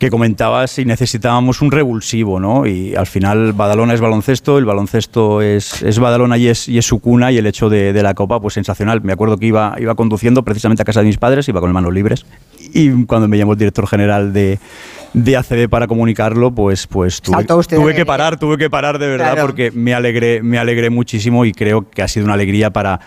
que 0.00 0.10
comentabas, 0.10 0.80
y 0.80 0.84
necesitábamos 0.84 1.62
un 1.62 1.70
revulsivo, 1.70 2.40
¿no? 2.40 2.66
Y 2.66 2.96
al 2.96 3.06
final 3.06 3.52
Badalona 3.52 3.94
es 3.94 4.00
baloncesto, 4.00 4.58
el 4.58 4.64
baloncesto 4.64 5.42
es, 5.42 5.80
es 5.80 6.00
Badalona 6.00 6.38
y 6.38 6.48
es, 6.48 6.68
y 6.68 6.78
es 6.78 6.84
su 6.84 6.98
cuna, 6.98 7.30
y 7.30 7.38
el 7.38 7.46
hecho 7.46 7.68
de, 7.68 7.92
de 7.92 8.02
la 8.02 8.14
Copa, 8.14 8.40
pues 8.40 8.54
sensacional. 8.54 9.00
Me 9.00 9.12
acuerdo 9.12 9.36
que 9.36 9.46
iba, 9.46 9.76
iba 9.78 9.94
conduciendo 9.94 10.42
precisamente 10.42 10.82
a 10.82 10.84
casa 10.84 11.02
de 11.02 11.06
mis 11.06 11.18
padres, 11.18 11.48
iba 11.48 11.60
con 11.60 11.70
manos 11.70 11.94
libres, 11.94 12.26
y 12.74 13.04
cuando 13.06 13.28
me 13.28 13.38
llamó 13.38 13.52
el 13.52 13.58
director 13.58 13.86
general 13.86 14.32
de, 14.32 14.58
de 15.14 15.36
ACB 15.36 15.68
para 15.70 15.86
comunicarlo, 15.86 16.50
pues, 16.50 16.86
pues 16.86 17.22
tuve, 17.22 17.44
tuve 17.44 17.94
que 17.94 18.04
parar, 18.04 18.38
tuve 18.38 18.58
que 18.58 18.68
parar 18.68 18.98
de 18.98 19.06
verdad, 19.06 19.32
Claro. 19.32 19.46
porque 19.46 19.70
me 19.70 19.94
alegré, 19.94 20.42
me 20.42 20.58
alegré 20.58 20.90
muchísimo 20.90 21.44
y 21.44 21.52
creo 21.52 21.88
que 21.88 22.02
ha 22.02 22.08
sido 22.08 22.24
una 22.26 22.34
alegría 22.34 22.70
para, 22.70 23.00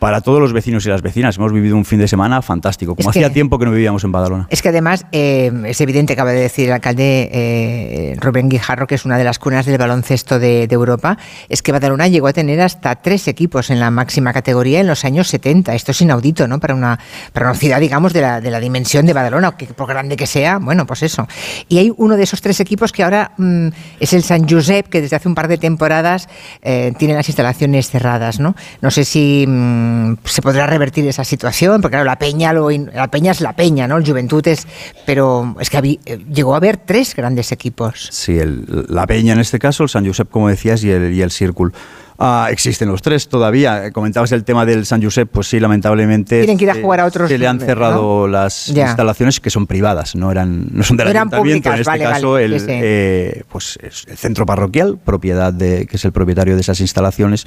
para 0.00 0.20
todos 0.22 0.40
los 0.40 0.52
vecinos 0.52 0.84
y 0.86 0.88
las 0.88 1.02
vecinas. 1.02 1.36
Hemos 1.36 1.52
vivido 1.52 1.76
un 1.76 1.84
fin 1.84 2.00
de 2.00 2.08
semana 2.08 2.42
fantástico, 2.42 2.96
como 2.96 3.08
Es 3.10 3.14
que- 3.14 3.20
hacía 3.20 3.32
tiempo 3.32 3.58
que 3.58 3.66
no 3.66 3.70
vivíamos 3.70 4.02
en 4.02 4.10
Badalona. 4.10 4.46
Es 4.50 4.62
que 4.62 4.70
además 4.70 5.06
eh, 5.12 5.52
es 5.66 5.80
evidente, 5.80 6.14
acaba 6.14 6.32
de 6.32 6.40
decir 6.40 6.66
el 6.66 6.72
alcalde 6.72 7.30
eh, 7.32 8.16
Rubén 8.18 8.48
Guijarro, 8.48 8.86
que 8.86 8.94
es 8.96 9.04
una 9.04 9.18
de 9.18 9.24
las 9.24 9.38
cunas 9.38 9.66
del 9.66 9.78
baloncesto 9.78 10.38
de, 10.38 10.66
de 10.66 10.74
Europa, 10.74 11.18
es 11.48 11.62
que 11.62 11.70
Badalona 11.70 12.08
llegó 12.08 12.26
a 12.26 12.32
tener 12.32 12.60
hasta 12.60 12.96
tres 12.96 13.28
equipos 13.28 13.70
en 13.70 13.78
la 13.78 13.90
máxima 13.90 14.32
categoría 14.32 14.80
en 14.80 14.86
los 14.86 15.04
años 15.04 15.28
70. 15.28 15.74
Esto 15.74 15.92
es 15.92 16.00
inaudito, 16.00 16.48
¿no? 16.48 16.58
Para 16.58 16.74
una, 16.74 16.98
para 17.32 17.46
una 17.50 17.54
ciudad, 17.54 17.78
digamos, 17.78 18.12
de 18.14 18.22
la, 18.22 18.40
de 18.40 18.50
la 18.50 18.58
dimensión 18.58 19.04
de 19.04 19.12
Badalona, 19.12 19.52
que 19.52 19.66
por 19.66 19.86
grande 19.86 20.16
que 20.16 20.26
sea, 20.26 20.58
bueno, 20.58 20.86
pues 20.86 21.02
eso. 21.02 21.28
Y 21.68 21.76
hay 21.78 21.92
uno 21.96 22.16
de 22.16 22.22
esos 22.22 22.40
tres 22.40 22.58
equipos 22.60 22.90
que 22.92 23.02
ahora 23.04 23.32
mm, 23.36 23.68
es 24.00 24.12
el 24.14 24.22
San 24.22 24.48
Josep, 24.48 24.88
que 24.88 25.02
desde 25.02 25.16
hace 25.16 25.28
un 25.28 25.34
par 25.34 25.46
de 25.46 25.58
temporadas 25.58 26.28
eh, 26.62 26.92
tiene 26.98 27.12
las 27.12 27.28
instalaciones 27.28 27.90
cerradas, 27.90 28.40
¿no? 28.40 28.56
No 28.80 28.90
sé 28.90 29.04
si 29.04 29.44
mm, 29.46 29.89
se 30.24 30.42
podrá 30.42 30.66
revertir 30.66 31.06
esa 31.06 31.24
situación, 31.24 31.80
porque 31.80 31.92
claro, 31.94 32.04
la 32.06 32.18
Peña, 32.18 32.52
lo 32.52 32.70
in- 32.70 32.90
la 32.94 33.08
Peña 33.08 33.32
es 33.32 33.40
la 33.40 33.54
Peña, 33.54 33.86
¿no? 33.88 33.96
El 33.96 34.06
Juventud 34.06 34.46
es, 34.48 34.66
pero 35.06 35.56
es 35.60 35.70
que 35.70 35.78
eh, 36.06 36.18
llegó 36.32 36.54
a 36.54 36.58
haber 36.58 36.76
tres 36.76 37.14
grandes 37.14 37.52
equipos. 37.52 38.08
Sí, 38.10 38.38
el- 38.38 38.86
la 38.88 39.06
Peña 39.06 39.32
en 39.32 39.40
este 39.40 39.58
caso, 39.58 39.82
el 39.84 39.88
San 39.88 40.06
Josep, 40.06 40.28
como 40.30 40.48
decías, 40.48 40.82
y 40.84 40.90
el, 40.90 41.12
y 41.14 41.22
el 41.22 41.30
Círculo. 41.30 41.72
Ah, 42.22 42.48
existen 42.50 42.88
los 42.88 43.00
tres 43.00 43.28
todavía. 43.30 43.86
Eh, 43.86 43.92
Comentabas 43.92 44.30
el 44.32 44.44
tema 44.44 44.66
del 44.66 44.84
San 44.84 45.02
Josep, 45.02 45.26
pues 45.30 45.46
sí, 45.48 45.58
lamentablemente. 45.58 46.40
Tienen 46.40 46.58
que 46.58 46.64
ir 46.64 46.70
a 46.70 46.74
jugar 46.74 47.00
a 47.00 47.06
otros 47.06 47.30
Se 47.30 47.38
le 47.38 47.46
han 47.48 47.58
cerrado 47.58 48.02
¿no? 48.02 48.28
las 48.28 48.66
Ya. 48.66 48.88
instalaciones 48.88 49.40
que 49.40 49.48
son 49.48 49.66
privadas, 49.66 50.14
no 50.14 50.30
eran 50.30 50.66
no 50.70 50.82
son 50.82 50.98
del 50.98 51.06
No 51.14 51.18
ayuntamiento. 51.20 51.38
públicas, 51.38 51.74
en 51.74 51.80
este 51.80 51.90
vale, 51.90 52.04
caso, 52.04 52.32
vale, 52.32 52.44
el, 52.44 52.64
eh, 52.68 53.42
pues 53.48 53.78
es 53.82 54.04
el 54.06 54.18
centro 54.18 54.44
parroquial, 54.44 54.98
propiedad 55.02 55.50
de 55.50 55.86
que 55.86 55.96
es 55.96 56.04
el 56.04 56.12
propietario 56.12 56.56
de 56.56 56.60
esas 56.60 56.80
instalaciones, 56.80 57.46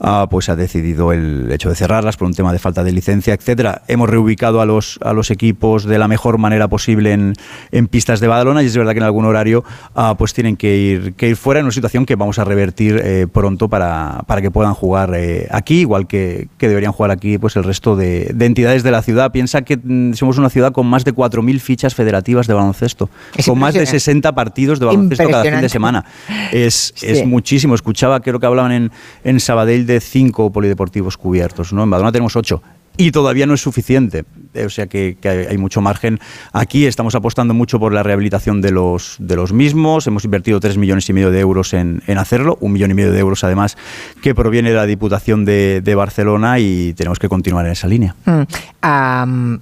ah, 0.00 0.28
pues 0.30 0.48
ha 0.48 0.54
decidido 0.54 1.12
el 1.12 1.50
hecho 1.50 1.68
de 1.68 1.74
cerrarlas 1.74 2.16
por 2.16 2.28
un 2.28 2.34
tema 2.34 2.52
de 2.52 2.60
falta 2.60 2.84
de 2.84 2.92
licencia, 2.92 3.34
etcétera. 3.34 3.82
Hemos 3.88 4.08
reubicado 4.08 4.60
a 4.60 4.66
los 4.66 5.00
a 5.02 5.12
los 5.14 5.32
equipos 5.32 5.84
de 5.84 5.98
la 5.98 6.06
mejor 6.06 6.38
manera 6.38 6.68
posible 6.68 7.12
en, 7.12 7.34
en 7.72 7.88
pistas 7.88 8.20
de 8.20 8.28
Badalona 8.28 8.62
y 8.62 8.66
es 8.66 8.76
verdad 8.76 8.92
que 8.92 8.98
en 8.98 9.04
algún 9.04 9.24
horario 9.24 9.64
ah, 9.96 10.14
pues 10.16 10.32
tienen 10.32 10.56
que 10.56 10.76
ir 10.76 11.14
que 11.14 11.28
ir 11.30 11.36
fuera 11.36 11.58
en 11.58 11.66
una 11.66 11.72
situación 11.72 12.06
que 12.06 12.14
vamos 12.14 12.38
a 12.38 12.44
revertir 12.44 13.00
eh, 13.04 13.26
pronto 13.32 13.68
para, 13.68 14.11
para 14.26 14.42
que 14.42 14.50
puedan 14.50 14.74
jugar 14.74 15.12
eh, 15.14 15.48
aquí, 15.50 15.80
igual 15.80 16.06
que, 16.06 16.48
que 16.58 16.68
deberían 16.68 16.92
jugar 16.92 17.10
aquí 17.10 17.38
pues 17.38 17.56
el 17.56 17.64
resto 17.64 17.96
de, 17.96 18.30
de 18.34 18.46
entidades 18.46 18.82
de 18.82 18.90
la 18.90 19.02
ciudad. 19.02 19.32
Piensa 19.32 19.62
que 19.62 19.76
mm, 19.76 20.14
somos 20.14 20.38
una 20.38 20.50
ciudad 20.50 20.72
con 20.72 20.86
más 20.86 21.04
de 21.04 21.14
4.000 21.14 21.58
fichas 21.60 21.94
federativas 21.94 22.46
de 22.46 22.54
baloncesto, 22.54 23.08
Es 23.36 23.46
con 23.46 23.58
más 23.58 23.74
de 23.74 23.80
impresionante. 23.80 24.00
60 24.00 24.32
partidos 24.34 24.78
de 24.80 24.86
baloncesto 24.86 25.28
cada 25.28 25.42
fin 25.44 25.60
de 25.60 25.68
semana. 25.68 26.04
Es, 26.52 26.92
Sí. 26.96 27.06
es 27.06 27.26
muchísimo. 27.26 27.74
Escuchaba, 27.74 28.20
creo 28.20 28.38
que 28.40 28.46
hablaban 28.46 28.72
en, 28.72 28.90
en 29.24 29.40
Sabadell 29.40 29.86
de 29.86 30.00
cinco 30.00 30.50
polideportivos 30.52 31.16
cubiertos, 31.16 31.72
¿no? 31.72 31.82
En 31.82 31.90
Badalona 31.90 32.12
tenemos 32.12 32.36
ocho. 32.36 32.62
Y 32.96 33.10
todavía 33.10 33.46
no 33.46 33.54
es 33.54 33.60
suficiente. 33.60 34.24
Eh, 34.54 34.66
o 34.66 34.70
sea 34.70 34.86
que, 34.86 35.16
hay, 35.48 35.58
mucho 35.58 35.80
margen. 35.80 36.20
Aquí 36.52 36.86
estamos 36.86 37.14
apostando 37.14 37.54
mucho 37.54 37.78
por 37.80 37.92
la 37.92 38.02
rehabilitación 38.02 38.60
de 38.60 38.70
los, 38.70 39.16
de 39.18 39.36
los 39.36 39.52
mismos. 39.52 40.06
Hemos 40.06 40.24
invertido 40.24 40.60
3 40.60 40.76
millones 40.76 41.08
y 41.08 41.12
medio 41.12 41.30
de 41.30 41.40
euros 41.40 41.72
en, 41.72 42.02
en 42.06 42.18
hacerlo, 42.18 42.58
un 42.60 42.72
millón 42.72 42.90
y 42.90 42.94
medio 42.94 43.12
de 43.12 43.18
euros 43.18 43.44
además 43.44 43.76
que 44.22 44.34
proviene 44.34 44.70
de 44.70 44.76
la 44.76 44.86
Diputación 44.86 45.44
de, 45.44 45.80
de 45.82 45.94
Barcelona 45.94 46.58
y 46.58 46.92
tenemos 46.94 47.18
que 47.18 47.28
continuar 47.28 47.66
en 47.66 47.72
esa 47.72 47.88
línea. 47.88 48.14
Mm. 48.26 48.42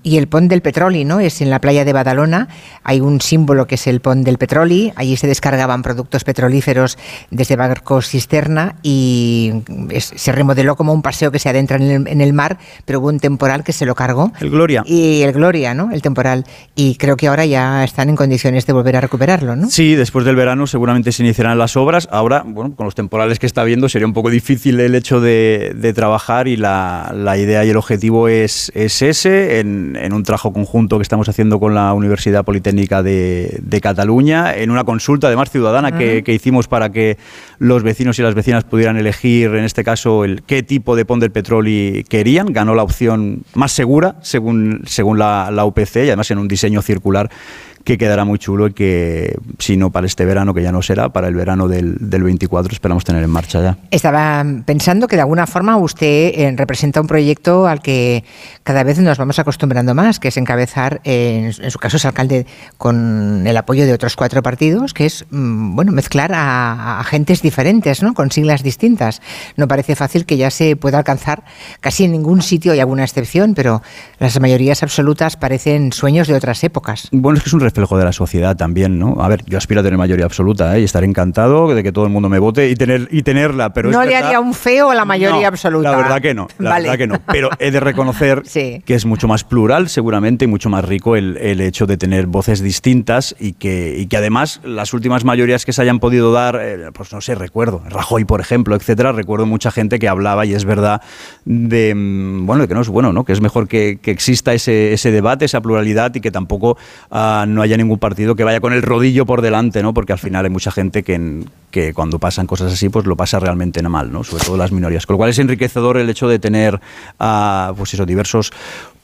Y 0.02 0.16
el 0.16 0.28
pont 0.28 0.48
del 0.48 0.62
petroli, 0.62 1.04
¿no? 1.04 1.20
Es 1.20 1.40
en 1.40 1.50
la 1.50 1.60
playa 1.60 1.84
de 1.84 1.92
Badalona. 1.92 2.48
Hay 2.82 3.00
un 3.00 3.20
símbolo 3.20 3.66
que 3.66 3.74
es 3.74 3.86
el 3.86 4.00
pont 4.00 4.24
del 4.24 4.38
petroli. 4.38 4.92
Allí 4.96 5.16
se 5.16 5.26
descargaban 5.26 5.82
productos 5.82 6.24
petrolíferos 6.24 6.98
desde 7.30 7.56
barcos 7.56 8.08
cisterna 8.08 8.76
y 8.82 9.52
se 9.98 10.32
remodeló 10.32 10.74
como 10.76 10.92
un 10.92 11.02
paseo 11.02 11.30
que 11.30 11.38
se 11.38 11.48
adentra 11.48 11.76
en 11.76 11.82
el, 11.82 12.08
en 12.08 12.20
el 12.20 12.32
mar, 12.32 12.58
pero 12.84 13.00
temporal 13.20 13.64
que 13.64 13.72
se 13.72 13.86
lo 13.86 13.94
cargó. 13.94 14.32
El 14.40 14.50
Gloria. 14.50 14.82
Y 14.86 15.22
el 15.22 15.32
Gloria, 15.32 15.74
¿no? 15.74 15.90
El 15.92 16.02
temporal. 16.02 16.44
Y 16.74 16.96
creo 16.96 17.16
que 17.16 17.28
ahora 17.28 17.46
ya 17.46 17.84
están 17.84 18.08
en 18.08 18.16
condiciones 18.16 18.66
de 18.66 18.72
volver 18.72 18.96
a 18.96 19.00
recuperarlo, 19.00 19.56
¿no? 19.56 19.70
Sí, 19.70 19.94
después 19.94 20.24
del 20.24 20.36
verano 20.36 20.66
seguramente 20.66 21.12
se 21.12 21.22
iniciarán 21.22 21.58
las 21.58 21.76
obras. 21.76 22.08
Ahora, 22.10 22.42
bueno, 22.46 22.74
con 22.74 22.84
los 22.84 22.94
temporales 22.94 23.38
que 23.38 23.46
está 23.46 23.64
viendo 23.64 23.88
sería 23.88 24.06
un 24.06 24.12
poco 24.12 24.30
difícil 24.30 24.78
el 24.80 24.94
hecho 24.94 25.20
de, 25.20 25.72
de 25.76 25.92
trabajar 25.92 26.48
y 26.48 26.56
la, 26.56 27.12
la 27.14 27.36
idea 27.36 27.64
y 27.64 27.70
el 27.70 27.76
objetivo 27.76 28.28
es, 28.28 28.72
es 28.74 29.02
ese, 29.02 29.60
en, 29.60 29.96
en 30.00 30.12
un 30.12 30.22
trabajo 30.22 30.52
conjunto 30.52 30.98
que 30.98 31.02
estamos 31.02 31.28
haciendo 31.28 31.60
con 31.60 31.74
la 31.74 31.92
Universidad 31.92 32.44
Politécnica 32.44 33.02
de, 33.02 33.58
de 33.62 33.80
Cataluña, 33.80 34.54
en 34.54 34.70
una 34.70 34.84
consulta 34.84 35.26
además 35.26 35.50
ciudadana 35.50 35.96
que, 35.96 36.22
que 36.22 36.32
hicimos 36.32 36.68
para 36.68 36.90
que 36.90 37.18
los 37.58 37.82
vecinos 37.82 38.18
y 38.18 38.22
las 38.22 38.34
vecinas 38.34 38.64
pudieran 38.64 38.96
elegir, 38.96 39.54
en 39.54 39.64
este 39.64 39.84
caso, 39.84 40.24
el 40.24 40.42
qué 40.42 40.62
tipo 40.62 40.96
de 40.96 41.04
pont 41.04 41.20
del 41.20 41.30
petróleo 41.30 42.02
querían. 42.08 42.52
Ganó 42.52 42.74
la 42.74 42.82
opción 42.82 43.09
más 43.54 43.72
segura, 43.72 44.16
según, 44.22 44.82
según 44.86 45.18
la, 45.18 45.50
la 45.50 45.64
UPC, 45.64 45.96
y 45.96 46.08
además 46.08 46.30
en 46.30 46.38
un 46.38 46.48
diseño 46.48 46.82
circular 46.82 47.30
que 47.84 47.98
quedará 47.98 48.24
muy 48.24 48.38
chulo 48.38 48.68
y 48.68 48.72
que, 48.72 49.36
si 49.58 49.76
no 49.76 49.90
para 49.90 50.06
este 50.06 50.24
verano, 50.24 50.54
que 50.54 50.62
ya 50.62 50.72
no 50.72 50.82
será, 50.82 51.10
para 51.10 51.28
el 51.28 51.34
verano 51.34 51.68
del, 51.68 51.96
del 51.98 52.22
24 52.22 52.72
esperamos 52.72 53.04
tener 53.04 53.22
en 53.22 53.30
marcha 53.30 53.62
ya. 53.62 53.78
Estaba 53.90 54.44
pensando 54.64 55.08
que 55.08 55.16
de 55.16 55.22
alguna 55.22 55.46
forma 55.46 55.76
usted 55.76 56.32
eh, 56.34 56.54
representa 56.56 57.00
un 57.00 57.06
proyecto 57.06 57.66
al 57.66 57.80
que 57.82 58.24
cada 58.62 58.82
vez 58.82 58.98
nos 58.98 59.18
vamos 59.18 59.38
acostumbrando 59.38 59.94
más, 59.94 60.20
que 60.20 60.28
es 60.28 60.36
encabezar, 60.36 61.00
eh, 61.04 61.52
en, 61.58 61.64
en 61.64 61.70
su 61.70 61.78
caso 61.78 61.96
es 61.96 62.04
alcalde 62.04 62.46
con 62.76 63.46
el 63.46 63.56
apoyo 63.56 63.86
de 63.86 63.92
otros 63.92 64.16
cuatro 64.16 64.42
partidos, 64.42 64.94
que 64.94 65.06
es 65.06 65.24
mm, 65.30 65.74
bueno 65.74 65.92
mezclar 65.92 66.32
a, 66.32 66.72
a 66.72 67.00
agentes 67.00 67.42
diferentes, 67.42 68.02
¿no? 68.02 68.14
con 68.14 68.30
siglas 68.30 68.62
distintas. 68.62 69.22
No 69.56 69.68
parece 69.68 69.96
fácil 69.96 70.26
que 70.26 70.36
ya 70.36 70.50
se 70.50 70.76
pueda 70.76 70.98
alcanzar 70.98 71.44
casi 71.80 72.04
en 72.04 72.12
ningún 72.12 72.42
sitio, 72.42 72.72
hay 72.72 72.80
alguna 72.80 73.04
excepción, 73.04 73.54
pero 73.54 73.82
las 74.18 74.38
mayorías 74.40 74.82
absolutas 74.82 75.36
parecen 75.36 75.92
sueños 75.92 76.28
de 76.28 76.34
otras 76.34 76.62
épocas. 76.64 77.08
Bueno, 77.12 77.38
es 77.38 77.44
que 77.44 77.48
es 77.48 77.54
un 77.54 77.60
reflejo 77.70 77.96
de 77.96 78.04
la 78.04 78.12
sociedad 78.12 78.56
también, 78.56 78.98
¿no? 78.98 79.16
A 79.22 79.28
ver, 79.28 79.42
yo 79.46 79.58
aspiro 79.58 79.80
a 79.80 79.84
tener 79.84 79.96
mayoría 79.98 80.24
absoluta 80.24 80.76
¿eh? 80.76 80.80
y 80.80 80.84
estaré 80.84 81.06
encantado 81.06 81.72
de 81.74 81.82
que 81.82 81.92
todo 81.92 82.04
el 82.04 82.10
mundo 82.10 82.28
me 82.28 82.38
vote 82.38 82.68
y, 82.68 82.74
tener, 82.74 83.08
y 83.10 83.22
tenerla, 83.22 83.72
pero 83.72 83.90
no 83.90 84.00
es 84.00 84.06
le 84.06 84.12
verdad- 84.14 84.26
haría 84.28 84.40
un 84.40 84.54
feo 84.54 84.90
a 84.90 84.94
la 84.94 85.04
mayoría 85.04 85.42
No, 85.42 85.46
absoluta. 85.48 85.90
La 85.90 85.96
verdad 85.96 86.20
que 86.20 86.34
no, 86.34 86.48
la 86.58 86.70
Vale. 86.70 86.82
verdad 86.88 86.98
que 86.98 87.06
no. 87.06 87.14
Pero 87.32 87.50
he 87.58 87.70
de 87.70 87.80
reconocer 87.80 88.42
Sí. 88.46 88.82
que 88.84 88.94
es 88.94 89.06
mucho 89.06 89.28
más 89.28 89.44
plural, 89.44 89.88
seguramente, 89.88 90.44
y 90.44 90.48
mucho 90.48 90.68
más 90.68 90.84
rico 90.84 91.16
el, 91.16 91.36
el 91.38 91.60
hecho 91.60 91.86
de 91.86 91.96
tener 91.96 92.26
voces 92.26 92.60
distintas 92.60 93.34
y 93.38 93.52
que, 93.52 93.96
y 93.98 94.06
que 94.06 94.16
además 94.16 94.60
las 94.64 94.92
últimas 94.92 95.24
mayorías 95.24 95.64
que 95.64 95.72
se 95.72 95.82
hayan 95.82 96.00
podido 96.00 96.32
dar, 96.32 96.58
eh, 96.60 96.90
pues 96.92 97.12
no 97.12 97.20
sé, 97.20 97.34
recuerdo, 97.34 97.82
Rajoy, 97.88 98.24
por 98.24 98.40
ejemplo, 98.40 98.74
etcétera, 98.76 99.12
recuerdo 99.12 99.46
mucha 99.46 99.70
gente 99.70 99.98
que 99.98 100.08
hablaba, 100.08 100.44
y 100.46 100.54
es 100.54 100.64
verdad, 100.64 101.00
de, 101.44 101.94
mm, 101.94 102.46
bueno, 102.46 102.62
de 102.62 102.68
que 102.68 102.74
no 102.74 102.80
es 102.80 102.88
bueno, 102.88 103.12
¿no? 103.12 103.24
Que 103.24 103.32
es 103.32 103.40
mejor 103.40 103.68
que, 103.68 103.98
que 104.02 104.10
exista 104.10 104.52
ese, 104.52 104.92
ese 104.92 105.10
debate, 105.10 105.44
esa 105.44 105.60
pluralidad 105.60 106.14
y 106.14 106.20
que 106.20 106.30
tampoco 106.30 106.76
ah, 107.10 107.44
no 107.46 107.59
haya 107.62 107.76
ningún 107.76 107.98
partido 107.98 108.34
que 108.34 108.44
vaya 108.44 108.60
con 108.60 108.72
el 108.72 108.82
rodillo 108.82 109.26
por 109.26 109.42
delante, 109.42 109.82
¿no? 109.82 109.92
Porque 109.94 110.12
al 110.12 110.18
final 110.18 110.44
hay 110.44 110.50
mucha 110.50 110.70
gente 110.70 111.02
que, 111.02 111.44
que 111.70 111.92
cuando 111.94 112.18
pasan 112.18 112.46
cosas 112.46 112.72
así, 112.72 112.88
pues 112.88 113.06
lo 113.06 113.16
pasa 113.16 113.40
realmente 113.40 113.82
mal, 113.88 114.12
¿no? 114.12 114.24
Sobre 114.24 114.44
todo 114.44 114.56
las 114.56 114.72
minorías. 114.72 115.06
Con 115.06 115.14
lo 115.14 115.18
cual 115.18 115.30
es 115.30 115.38
enriquecedor 115.38 115.96
el 115.96 116.10
hecho 116.10 116.28
de 116.28 116.38
tener, 116.38 116.80
ah, 117.18 117.72
pues 117.76 117.94
eso, 117.94 118.04
diversos 118.06 118.52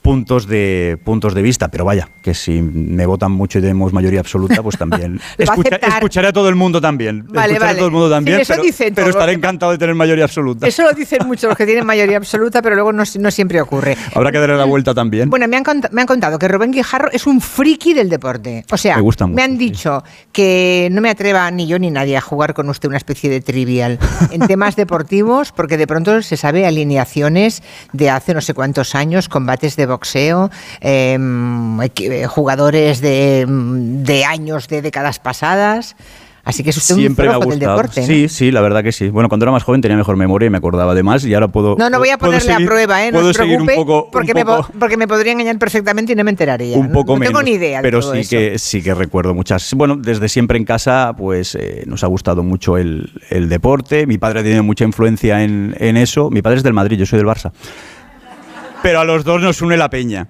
puntos 0.07 0.47
de 0.47 0.97
puntos 1.03 1.33
de 1.33 1.41
vista, 1.41 1.67
pero 1.67 1.83
vaya, 1.83 2.07
que 2.21 2.33
si 2.33 2.61
me 2.61 3.05
votan 3.05 3.31
mucho 3.33 3.59
y 3.59 3.61
tenemos 3.61 3.91
mayoría 3.91 4.21
absoluta, 4.21 4.63
pues 4.63 4.77
también 4.77 5.19
a 5.39 5.43
escucha- 5.43 5.69
aceptar. 5.75 5.89
escucharé 5.95 6.27
a 6.29 6.31
todo 6.33 6.47
el 6.47 6.55
mundo 6.55 6.79
también, 6.79 7.25
Vale, 7.27 7.53
escucharé 7.53 7.59
vale. 7.59 7.71
a 7.71 7.75
todo 7.75 7.85
el 7.87 7.91
mundo 7.91 8.09
también, 8.09 8.37
Sí, 8.37 8.41
eso 8.43 8.53
pero, 8.53 8.63
dicen 8.63 8.93
pero 8.95 9.09
estaré 9.09 9.33
encantado 9.33 9.73
de 9.73 9.77
tener 9.77 9.95
mayoría 9.95 10.23
absoluta. 10.23 10.65
Eso 10.65 10.83
lo 10.83 10.93
dicen 10.93 11.19
muchos 11.27 11.49
los 11.49 11.57
que 11.57 11.65
tienen 11.65 11.85
mayoría 11.85 12.15
absoluta, 12.17 12.61
pero 12.61 12.75
luego 12.75 12.93
no, 12.93 13.03
no 13.19 13.31
siempre 13.31 13.59
ocurre. 13.59 13.97
Habrá 14.15 14.31
que 14.31 14.39
darle 14.39 14.55
la 14.55 14.63
vuelta 14.63 14.93
también. 14.93 15.29
Bueno, 15.29 15.45
me 15.49 15.57
han, 15.57 15.63
me 15.91 16.01
han 16.01 16.07
contado 16.07 16.39
que 16.39 16.47
Rubén 16.47 16.71
Guijarro 16.71 17.09
es 17.11 17.27
un 17.27 17.41
friki 17.41 17.93
del 17.93 18.07
deporte. 18.09 18.63
O 18.71 18.77
sea, 18.77 18.95
Me 18.95 19.01
gusta 19.01 19.27
mucho, 19.27 19.43
han 19.43 19.51
sí. 19.51 19.57
dicho 19.57 20.03
que 20.31 20.87
no 20.91 21.01
me 21.01 21.09
atreva 21.09 21.51
ni 21.51 21.67
yo 21.67 21.79
ni 21.79 21.91
nadie 21.91 22.15
a 22.15 22.21
jugar 22.21 22.53
con 22.53 22.69
usted 22.69 22.87
una 22.87 22.97
especie 22.97 23.29
de 23.29 23.41
trivial 23.41 23.99
en 24.31 24.47
temas 24.47 24.75
deportivos, 24.77 25.51
porque 25.51 25.75
de 25.77 25.85
pronto 25.87 26.21
se 26.21 26.37
sabe 26.37 26.65
alineaciones 26.65 27.61
de 27.93 28.09
hace 28.09 28.33
no 28.33 28.41
sé 28.41 28.53
cuántos 28.53 28.95
años, 28.95 29.27
combates 29.29 29.75
de 29.75 29.85
boxeo, 29.85 29.96
em, 30.81 31.77
equi- 31.81 32.11
eh, 32.11 32.27
jugadores 32.27 33.01
de, 33.01 33.41
em, 33.41 34.03
de 34.03 34.25
años, 34.25 34.67
de 34.67 34.81
décadas 34.81 35.19
pasadas. 35.19 35.95
Así 36.43 36.63
que 36.63 36.69
es 36.69 36.77
usted 36.77 36.95
Siempre 36.95 37.25
un 37.25 37.31
me 37.31 37.35
ha 37.35 37.39
flojo 37.39 37.49
del 37.51 37.59
gustado. 37.59 37.77
deporte. 37.77 37.99
¿no? 38.01 38.07
Sí, 38.07 38.29
sí, 38.29 38.51
la 38.51 38.61
verdad 38.61 38.81
que 38.81 38.93
sí. 38.93 39.09
Bueno, 39.09 39.27
cuando 39.27 39.43
era 39.43 39.51
más 39.51 39.63
joven 39.63 39.81
tenía 39.81 39.97
mejor 39.97 40.15
memoria 40.15 40.47
y 40.47 40.49
me 40.49 40.57
acordaba 40.57 40.95
de 40.95 41.03
más 41.03 41.25
y 41.25 41.33
ahora 41.33 41.49
puedo. 41.49 41.75
No, 41.77 41.89
no 41.89 41.99
voy 41.99 42.07
a 42.07 42.17
ponerle 42.17 42.39
seguir- 42.53 42.63
a 42.65 42.69
prueba, 42.69 43.05
¿eh? 43.05 43.11
No 43.11 43.19
puedo 43.19 43.33
seguir 43.33 43.59
un 43.59 43.67
poco, 43.67 44.09
porque, 44.09 44.33
me, 44.33 44.45
poco- 44.45 44.69
porque 44.79 44.95
me 44.95 45.09
podría 45.09 45.33
engañar 45.33 45.59
perfectamente 45.59 46.13
y 46.13 46.15
no 46.15 46.23
me 46.23 46.29
enteraría. 46.29 46.77
un 46.77 46.93
poco 46.93 47.11
no, 47.11 47.15
no 47.15 47.19
menos. 47.19 47.33
tengo 47.33 47.43
ni 47.43 47.51
idea 47.57 47.79
de 47.79 47.83
pero 47.83 47.99
todo 47.99 48.13
sí 48.13 48.19
eso. 48.21 48.29
que 48.29 48.59
sí 48.59 48.81
que 48.81 48.93
recuerdo 48.93 49.33
muchas. 49.33 49.73
Bueno, 49.73 49.97
desde 49.97 50.29
siempre 50.29 50.57
en 50.57 50.63
casa, 50.63 51.13
pues 51.17 51.53
eh, 51.55 51.83
nos 51.85 52.05
ha 52.05 52.07
gustado 52.07 52.43
mucho 52.43 52.77
el, 52.77 53.11
el 53.29 53.49
deporte. 53.49 54.07
Mi 54.07 54.17
padre 54.17 54.39
ha 54.39 54.43
tenido 54.43 54.63
mucha 54.63 54.85
influencia 54.85 55.43
en, 55.43 55.75
en 55.79 55.97
eso. 55.97 56.29
Mi 56.29 56.41
padre 56.41 56.59
es 56.59 56.63
del 56.63 56.71
Madrid, 56.71 56.97
yo 56.97 57.05
soy 57.05 57.17
del 57.19 57.27
Barça. 57.27 57.51
Pero 58.87 59.01
a 59.01 59.03
los 59.03 59.25
dos 59.25 59.41
nos 59.41 59.61
une 59.61 59.75
la 59.75 59.89
peña. 59.89 60.29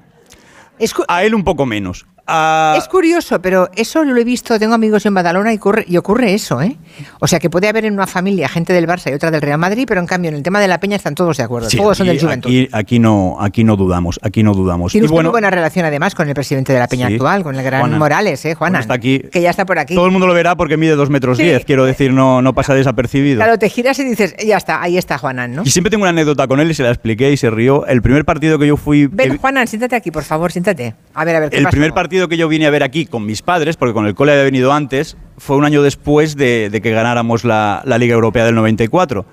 A 1.07 1.23
él 1.23 1.35
un 1.35 1.43
poco 1.43 1.67
menos. 1.67 2.07
A- 2.27 2.75
es 2.77 2.87
curioso, 2.89 3.41
pero 3.41 3.69
eso 3.75 4.03
lo 4.03 4.19
he 4.19 4.23
visto, 4.23 4.59
tengo 4.59 4.73
amigos 4.73 5.05
en 5.05 5.13
Badalona 5.13 5.53
y 5.53 5.57
ocurre, 5.57 5.85
y 5.87 5.95
ocurre 5.97 6.33
eso, 6.33 6.61
¿eh? 6.61 6.75
O 7.21 7.27
sea, 7.27 7.39
que 7.39 7.49
puede 7.49 7.67
haber 7.69 7.85
en 7.85 7.93
una 7.93 8.05
familia 8.07 8.49
gente 8.49 8.73
del 8.73 8.85
Barça 8.85 9.09
y 9.09 9.13
otra 9.13 9.31
del 9.31 9.41
Real 9.41 9.57
Madrid, 9.57 9.85
pero 9.87 10.01
en 10.01 10.07
cambio 10.07 10.29
en 10.29 10.35
el 10.35 10.43
tema 10.43 10.59
de 10.59 10.67
la 10.67 10.79
peña 10.79 10.97
están 10.97 11.15
todos 11.15 11.37
de 11.37 11.43
acuerdo, 11.43 11.69
Sí, 11.69 11.77
todos 11.77 11.97
son 11.97 12.07
aquí- 12.09 12.17
del 12.17 12.25
Juventud. 12.25 12.49
Aquí, 12.49 12.69
aquí 12.73 12.99
no, 12.99 13.37
aquí 13.39 13.63
no 13.63 13.75
dudamos, 13.77 14.19
aquí 14.21 14.43
no 14.43 14.53
dudamos. 14.53 14.91
Tiene 14.91 15.05
Y 15.05 15.09
usted 15.09 15.23
muy 15.23 15.31
buena 15.31 15.49
relación 15.49 15.85
además 15.85 16.15
con 16.15 16.27
el 16.27 16.33
presidente 16.33 16.73
de 16.73 16.79
la 16.79 16.87
Peña 16.87 17.07
Sí. 17.07 17.13
actual, 17.13 17.43
con 17.43 17.55
el 17.55 17.63
gran. 17.63 17.97
Morales, 17.97 18.43
¿eh, 18.45 18.55
Juana? 18.55 18.71
Bueno, 18.79 18.81
está 18.81 18.93
aquí. 18.95 19.19
Que 19.31 19.41
ya 19.41 19.49
está 19.49 19.65
por 19.65 19.79
aquí. 19.79 19.95
Todo 19.95 20.05
el 20.05 20.11
mundo 20.11 20.27
lo 20.27 20.33
verá 20.33 20.55
porque 20.57 20.75
mide 20.75 20.95
2 20.95 21.09
metros 21.09 21.37
Sí. 21.37 21.43
10, 21.43 21.63
quiero 21.65 21.85
decir, 21.85 22.11
no, 22.11 22.41
no 22.41 22.53
pasa 22.53 22.73
desapercibido. 22.73 23.37
Claro, 23.37 23.57
te 23.57 23.69
giras 23.69 23.97
y 23.99 24.03
dices, 24.03 24.35
ya 24.45 24.57
está, 24.57 24.81
ahí 24.81 24.97
está 24.97 25.17
Juanan, 25.17 25.55
¿no? 25.55 25.63
Y 25.63 25.69
siempre 25.71 25.89
tengo 25.89 26.03
una 26.03 26.09
anécdota 26.09 26.47
con 26.47 26.59
él 26.59 26.69
y 26.69 26.73
se 26.73 26.83
la 26.83 26.89
expliqué 26.89 27.31
y 27.31 27.37
se 27.37 27.49
rió. 27.49 27.85
El 27.85 28.01
primer 28.01 28.25
partido 28.25 28.59
que 28.59 28.67
yo 28.67 28.75
fui. 28.75 29.07
Ven, 29.07 29.37
Juanan, 29.37 29.65
siéntate 29.67 29.95
aquí, 29.95 30.11
por 30.11 30.23
favor, 30.23 30.51
siéntate. 30.51 30.93
A 31.13 31.23
ver, 31.23 31.35
a 31.37 31.39
ver, 31.39 31.49
¿qué 31.51 31.57
el 31.57 31.63
pasó? 31.63 31.71
primer 31.71 31.93
partido 31.93 32.16
que 32.27 32.37
yo 32.37 32.47
vine 32.47 32.65
a 32.65 32.69
ver 32.69 32.83
aquí 32.83 33.05
con 33.05 33.25
mis 33.25 33.41
padres, 33.41 33.77
porque 33.77 33.93
con 33.93 34.07
el 34.07 34.15
cole 34.15 34.31
había 34.31 34.43
venido 34.43 34.73
antes, 34.73 35.15
fue 35.37 35.55
un 35.57 35.65
año 35.65 35.81
después 35.83 36.35
de, 36.35 36.69
de 36.69 36.81
que 36.81 36.91
ganáramos 36.91 37.43
la, 37.45 37.81
la 37.85 37.97
Liga 37.97 38.13
Europea 38.15 38.45
del 38.45 38.55
94, 38.55 39.25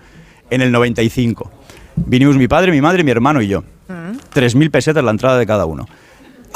en 0.51 0.61
el 0.61 0.71
95. 0.73 1.51
Vinimos 1.97 2.37
mi 2.37 2.49
padre, 2.49 2.71
mi 2.73 2.81
madre, 2.81 3.03
mi 3.05 3.11
hermano 3.11 3.41
y 3.41 3.49
yo. 3.49 3.63
Mm. 3.89 4.19
3.000 4.35 4.71
pesetas 4.71 5.03
la 5.05 5.11
entrada 5.11 5.39
de 5.39 5.47
cada 5.47 5.65
uno. 5.67 5.87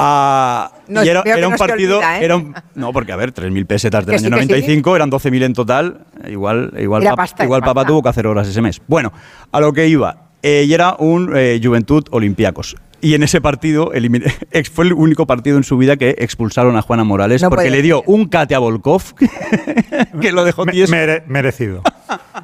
Ah, 0.01 0.71
No, 0.87 1.03
y 1.03 1.09
era, 1.09 1.21
era 1.25 1.47
un 1.47 1.53
no 1.53 1.57
partido. 1.57 1.97
olvida, 1.97 2.19
¿eh? 2.19 2.25
era 2.25 2.35
un- 2.37 2.53
no, 2.75 2.93
porque 2.93 3.11
a 3.11 3.15
ver, 3.17 3.33
3.000 3.33 3.65
pesetas 3.65 4.05
del 4.05 4.13
Que 4.15 4.19
sí, 4.19 4.25
año 4.27 4.37
sí. 4.37 4.47
95 4.47 4.95
eran 4.95 5.09
12.000 5.11 5.43
en 5.43 5.53
total. 5.53 6.05
Igual, 6.27 6.73
igual, 6.79 7.03
pap- 7.03 7.15
pasta, 7.17 7.43
igual 7.43 7.61
papá 7.61 7.85
tuvo 7.85 8.01
que 8.01 8.09
hacer 8.09 8.25
horas 8.27 8.47
ese 8.47 8.61
mes. 8.61 8.81
Bueno, 8.87 9.11
a 9.51 9.59
lo 9.59 9.73
que 9.73 9.87
iba. 9.87 10.29
eh, 10.41 10.63
y 10.67 10.73
era 10.73 10.95
un 10.99 11.33
eh, 11.35 11.59
Juventud 11.61 12.03
Olympiacos. 12.11 12.75
Y 13.01 13.13
en 13.13 13.23
ese 13.23 13.39
partido 13.41 13.91
fue 14.73 14.85
el 14.85 14.93
único 14.93 15.25
partido 15.25 15.57
en 15.57 15.63
su 15.63 15.77
vida 15.77 15.97
que 15.97 16.15
expulsaron 16.19 16.75
a 16.77 16.81
Juana 16.81 17.03
Morales 17.03 17.41
No 17.41 17.49
porque 17.49 17.69
le 17.69 17.81
dio 17.81 18.03
un 18.05 18.27
cate 18.27 18.55
a 18.55 18.59
Volkov 18.59 19.01
que 20.21 20.31
lo 20.31 20.43
dejó 20.43 20.65
tieso. 20.65 20.91
mere- 20.91 21.23
merecido. 21.27 21.81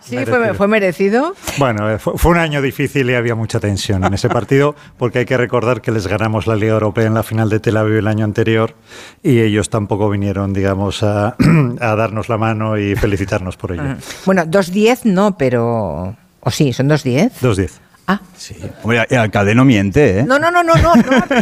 Sí, 0.01 0.15
Merecido. 0.15 0.37
fue, 0.43 0.53
fue 0.53 0.67
merecido. 0.67 1.33
Bueno, 1.57 1.89
eh, 1.89 1.97
fue, 1.97 2.13
fue 2.17 2.31
un 2.31 2.37
año 2.37 2.61
difícil 2.61 3.09
y 3.09 3.15
había 3.15 3.33
mucha 3.33 3.59
tensión 3.59 4.03
en 4.03 4.13
ese 4.13 4.29
partido, 4.29 4.75
porque 4.97 5.19
hay 5.19 5.25
que 5.25 5.37
recordar 5.37 5.81
que 5.81 5.91
les 5.91 6.05
ganamos 6.05 6.45
la 6.45 6.55
Liga 6.55 6.73
Europea 6.73 7.07
en 7.07 7.15
la 7.15 7.23
final 7.23 7.49
de 7.49 7.59
Tel 7.59 7.77
Aviv 7.77 7.95
el 7.97 8.07
año 8.07 8.25
anterior 8.25 8.75
y 9.23 9.39
ellos 9.39 9.69
tampoco 9.71 10.09
vinieron, 10.09 10.53
digamos, 10.53 11.01
a, 11.01 11.35
a 11.79 11.95
darnos 11.95 12.29
la 12.29 12.37
mano 12.37 12.77
y 12.77 12.95
felicitarnos 12.95 13.57
por 13.57 13.71
ello. 13.71 13.95
Bueno, 14.25 14.43
2.10 14.43 15.05
no, 15.05 15.37
pero... 15.37 16.15
¿O 16.41 16.51
sí? 16.51 16.71
¿Son 16.73 16.87
2.10? 16.87 17.31
2-10. 17.41 17.71
Ah, 18.07 18.19
Sí. 18.37 18.55
Hombre, 18.83 19.05
el 19.09 19.17
alcalde 19.17 19.55
no 19.55 19.65
miente, 19.65 20.19
¿eh? 20.19 20.23
No, 20.23 20.37
no, 20.37 20.51
no, 20.51 20.63
no, 20.63 20.75
no, 20.75 20.93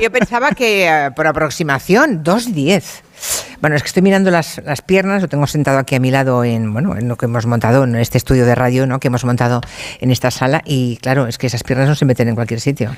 yo 0.01 0.11
pensaba 0.11 0.51
que 0.51 0.87
eh, 0.87 1.11
por 1.15 1.27
aproximación, 1.27 2.23
2.10. 2.23 2.83
Bueno, 3.59 3.75
es 3.75 3.83
que 3.83 3.87
estoy 3.87 4.01
mirando 4.03 4.31
las, 4.31 4.61
las 4.65 4.81
piernas, 4.81 5.21
lo 5.21 5.27
tengo 5.27 5.47
sentado 5.47 5.77
aquí 5.77 5.95
a 5.95 5.99
mi 5.99 6.11
lado 6.11 6.43
en, 6.43 6.71
bueno, 6.73 6.95
en 6.97 7.07
lo 7.07 7.17
que 7.17 7.25
hemos 7.25 7.45
montado, 7.45 7.83
en 7.83 7.95
este 7.95 8.17
estudio 8.17 8.45
de 8.45 8.55
radio, 8.55 8.85
¿no? 8.87 8.99
Que 8.99 9.07
hemos 9.07 9.25
montado 9.25 9.61
en 9.99 10.11
esta 10.11 10.31
sala 10.31 10.61
y 10.65 10.97
claro, 10.97 11.27
es 11.27 11.37
que 11.37 11.47
esas 11.47 11.63
piernas 11.63 11.87
no 11.87 11.95
se 11.95 12.05
meten 12.05 12.27
en 12.29 12.35
cualquier 12.35 12.59
sitio. 12.61 12.91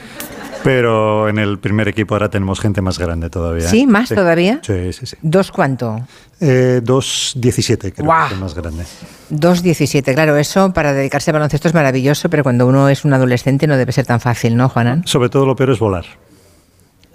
Pero 0.66 1.30
en 1.30 1.38
el 1.38 1.60
primer 1.60 1.88
equipo 1.88 2.16
ahora 2.16 2.30
tenemos 2.30 2.60
gente 2.60 2.82
más 2.82 2.98
grande 2.98 3.30
todavía. 3.30 3.66
¿eh? 3.66 3.70
¿Sí? 3.70 3.86
¿Más 3.86 4.10
todavía? 4.10 4.62
Sí, 4.64 4.92
sí, 4.94 5.06
sí. 5.06 5.16
¿Dos 5.22 5.52
cuánto? 5.52 6.08
Eh, 6.42 6.82
2.17 6.84 7.94
creo 7.94 8.06
Guau. 8.06 8.28
que 8.30 8.34
es 8.34 8.40
más 8.40 8.56
grande. 8.56 8.84
2.17, 9.32 10.16
claro, 10.16 10.36
eso 10.38 10.74
para 10.74 10.92
dedicarse 10.94 11.30
al 11.30 11.34
baloncesto 11.36 11.68
es 11.68 11.76
maravilloso, 11.76 12.32
pero 12.32 12.42
cuando 12.42 12.66
uno 12.66 12.90
es 12.90 13.06
un 13.06 13.14
adolescente 13.14 13.68
no 13.68 13.78
debe 13.78 13.92
ser 13.92 14.08
tan 14.08 14.20
fácil, 14.20 14.58
¿no, 14.58 14.68
Juanan? 14.68 15.06
Sobre 15.06 15.30
todo 15.30 15.46
lo 15.46 15.56
peor 15.56 15.70
es 15.70 15.78
volar. 15.80 16.06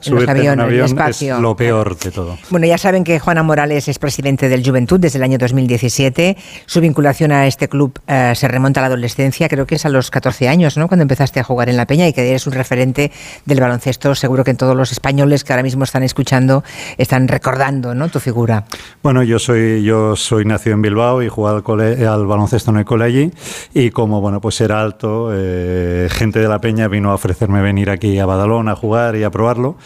En 0.02 0.04
Subirte 0.12 0.30
en 0.30 0.30
aviones, 0.38 0.52
el 0.58 0.60
avión 0.70 0.86
espacio. 0.86 1.34
es 1.36 1.40
lo 1.42 1.54
peor 1.56 1.98
de 1.98 2.10
todo. 2.10 2.38
Bueno, 2.48 2.66
ya 2.66 2.78
saben 2.78 3.04
que 3.04 3.18
Juana 3.18 3.42
Morales 3.42 3.86
es 3.88 3.98
presidente 3.98 4.48
del 4.48 4.64
Juventud 4.64 4.98
desde 4.98 5.18
el 5.18 5.24
año 5.24 5.36
2017. 5.38 6.36
Su 6.66 6.80
vinculación 6.80 7.32
a 7.32 7.46
este 7.46 7.68
club 7.68 7.98
eh, 8.06 8.32
se 8.34 8.48
remonta 8.48 8.80
a 8.80 8.82
la 8.82 8.86
adolescencia, 8.86 9.48
creo 9.48 9.66
que 9.66 9.74
es 9.74 9.84
a 9.84 9.88
los 9.90 10.10
14 10.10 10.48
años, 10.48 10.76
¿no? 10.78 10.88
Cuando 10.88 11.02
empezaste 11.02 11.38
a 11.40 11.44
jugar 11.44 11.68
en 11.68 11.76
la 11.76 11.86
Peña 11.86 12.08
y 12.08 12.12
que 12.12 12.28
eres 12.28 12.46
un 12.46 12.54
referente 12.54 13.12
del 13.44 13.60
baloncesto. 13.60 14.14
Seguro 14.14 14.42
que 14.44 14.54
todos 14.54 14.76
los 14.76 14.90
españoles 14.92 15.44
que 15.44 15.52
ahora 15.52 15.62
mismo 15.62 15.84
están 15.84 16.02
escuchando 16.02 16.64
están 16.96 17.28
recordando, 17.28 17.94
¿no? 17.94 18.08
Tu 18.08 18.20
figura. 18.20 18.64
Bueno, 19.02 19.22
yo 19.22 19.38
soy 19.38 19.82
yo 19.84 20.16
soy 20.16 20.44
nacido 20.44 20.74
en 20.76 20.82
Bilbao 20.82 21.22
y 21.22 21.28
jugaba 21.28 21.58
al, 21.58 21.62
cole- 21.62 22.06
al 22.06 22.26
baloncesto 22.26 22.70
en 22.70 22.78
el 22.78 22.84
cole 22.84 23.04
allí 23.04 23.30
y 23.74 23.90
como 23.90 24.20
bueno 24.20 24.40
pues 24.40 24.60
era 24.60 24.80
alto, 24.80 25.30
eh, 25.32 26.08
gente 26.10 26.38
de 26.40 26.48
la 26.48 26.60
Peña 26.60 26.88
vino 26.88 27.10
a 27.10 27.14
ofrecerme 27.14 27.60
venir 27.60 27.90
aquí 27.90 28.18
a 28.18 28.26
Badalona 28.26 28.72
a 28.72 28.76
jugar 28.76 29.16
y 29.16 29.24
a 29.24 29.30
probarlo. 29.30 29.76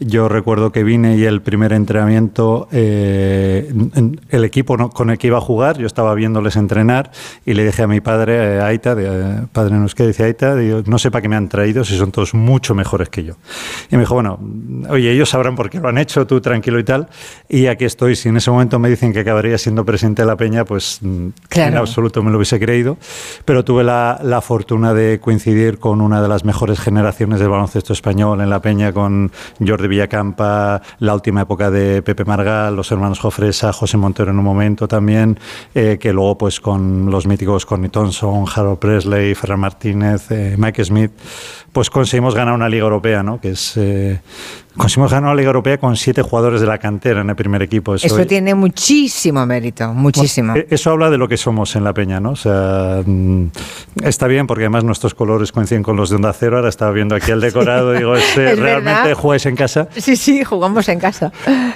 Yo 0.00 0.28
recuerdo 0.28 0.70
que 0.70 0.84
vine 0.84 1.16
y 1.16 1.24
el 1.24 1.42
primer 1.42 1.72
entrenamiento, 1.72 2.68
eh, 2.70 3.72
el 4.30 4.44
equipo 4.44 4.76
no- 4.76 4.90
con 4.90 5.10
el 5.10 5.18
que 5.18 5.26
iba 5.26 5.38
a 5.38 5.40
jugar, 5.40 5.78
yo 5.78 5.86
estaba 5.86 6.14
viéndoles 6.14 6.56
entrenar 6.56 7.10
y 7.44 7.54
le 7.54 7.64
dije 7.64 7.82
a 7.82 7.86
mi 7.88 8.00
padre, 8.00 8.56
eh, 8.58 8.60
Aita, 8.60 8.94
de, 8.94 9.06
eh, 9.06 9.42
padre 9.52 9.74
en 9.74 9.82
euskera, 9.82 10.06
dice 10.06 10.24
Aita, 10.24 10.54
digo, 10.54 10.82
no 10.86 10.98
sé 10.98 11.10
para 11.10 11.22
qué 11.22 11.28
me 11.28 11.36
han 11.36 11.48
traído 11.48 11.84
si 11.84 11.96
son 11.98 12.12
todos 12.12 12.32
mucho 12.34 12.74
mejores 12.74 13.08
que 13.08 13.24
yo. 13.24 13.34
Y 13.90 13.96
me 13.96 14.02
dijo, 14.02 14.14
bueno, 14.14 14.38
oye, 14.88 15.10
ellos 15.10 15.30
sabrán 15.30 15.56
por 15.56 15.68
qué 15.68 15.80
lo 15.80 15.88
han 15.88 15.98
hecho, 15.98 16.26
tú 16.26 16.40
tranquilo 16.40 16.78
y 16.78 16.84
tal. 16.84 17.08
Y 17.48 17.66
aquí 17.66 17.84
estoy, 17.84 18.14
si 18.14 18.28
en 18.28 18.36
ese 18.36 18.50
momento 18.52 18.78
me 18.78 18.88
dicen 18.88 19.12
que 19.12 19.20
acabaría 19.20 19.58
siendo 19.58 19.84
presidente 19.84 20.22
de 20.22 20.26
la 20.28 20.36
Peña, 20.36 20.64
pues 20.64 20.98
mm, 21.02 21.28
Claro. 21.48 21.72
en 21.72 21.76
absoluto 21.78 22.22
me 22.22 22.30
lo 22.30 22.36
hubiese 22.36 22.60
creído. 22.60 22.98
Pero 23.44 23.64
tuve 23.64 23.82
la, 23.82 24.20
la 24.22 24.40
fortuna 24.42 24.94
de 24.94 25.18
coincidir 25.20 25.78
con 25.78 26.00
una 26.00 26.22
de 26.22 26.28
las 26.28 26.44
mejores 26.44 26.78
generaciones 26.78 27.40
del 27.40 27.48
baloncesto 27.48 27.92
español 27.92 28.40
en 28.40 28.50
la 28.50 28.60
Peña, 28.62 28.92
con 28.92 29.32
Jordi 29.66 29.87
Villacampa, 29.88 30.82
la 30.98 31.14
última 31.14 31.42
época 31.42 31.70
de 31.70 32.02
Pepe 32.02 32.24
Margal, 32.24 32.76
los 32.76 32.90
hermanos 32.92 33.18
Jofresa, 33.18 33.72
José 33.72 33.96
Montero 33.96 34.30
en 34.30 34.38
un 34.38 34.44
momento 34.44 34.86
también, 34.86 35.38
eh, 35.74 35.98
que 36.00 36.12
luego 36.12 36.38
pues 36.38 36.60
con 36.60 37.10
los 37.10 37.26
míticos 37.26 37.66
Connie 37.66 37.88
Thompson, 37.88 38.44
Harold 38.54 38.78
Presley, 38.78 39.34
Ferran 39.34 39.60
Martínez, 39.60 40.30
eh, 40.30 40.54
Mike 40.58 40.84
Smith, 40.84 41.12
pues 41.72 41.90
conseguimos 41.90 42.34
ganar 42.34 42.54
una 42.54 42.68
Liga 42.68 42.84
Europea, 42.84 43.22
¿no? 43.22 43.40
Que 43.40 43.50
es... 43.50 43.78
conseguimos 44.78 45.12
ganar 45.12 45.30
una 45.30 45.34
Liga 45.38 45.48
Europea 45.48 45.76
con 45.78 45.96
siete 45.96 46.22
jugadores 46.22 46.60
de 46.62 46.66
la 46.66 46.78
cantera 46.78 47.20
en 47.20 47.28
el 47.28 47.36
primer 47.36 47.60
equipo. 47.62 47.94
Eso 47.94 48.24
tiene 48.26 48.54
muchísimo 48.54 49.44
mérito, 49.44 49.92
muchísimo. 49.92 50.54
Eh, 50.56 50.66
Eso 50.70 50.90
habla 50.90 51.10
de 51.10 51.18
lo 51.18 51.28
que 51.28 51.36
somos 51.36 51.76
en 51.76 51.84
la 51.84 51.92
Peña, 51.92 52.20
¿no? 52.20 52.30
O 52.30 52.36
sea, 52.36 53.02
mm, 53.04 53.46
está 54.02 54.26
bien 54.26 54.46
porque 54.46 54.64
además 54.64 54.84
nuestros 54.84 55.14
colores 55.14 55.52
coinciden 55.52 55.82
con 55.82 55.96
los 55.96 56.08
de 56.10 56.16
Onda 56.16 56.32
Cero. 56.32 56.56
Ahora 56.56 56.68
estaba 56.70 56.92
viendo 56.92 57.14
aquí 57.14 57.30
el 57.30 57.40
decorado 57.42 57.94
y 57.94 57.98
digo, 57.98 58.14
este, 58.16 58.52
Es 58.52 58.58
¿realmente 58.58 59.02
verdad. 59.02 59.14
jugáis 59.20 59.44
en 59.46 59.56
casa? 59.56 59.88
Sí, 59.96 60.16
sí, 60.16 60.44
jugamos 60.44 60.88
en 60.88 61.00
casa. 61.00 61.32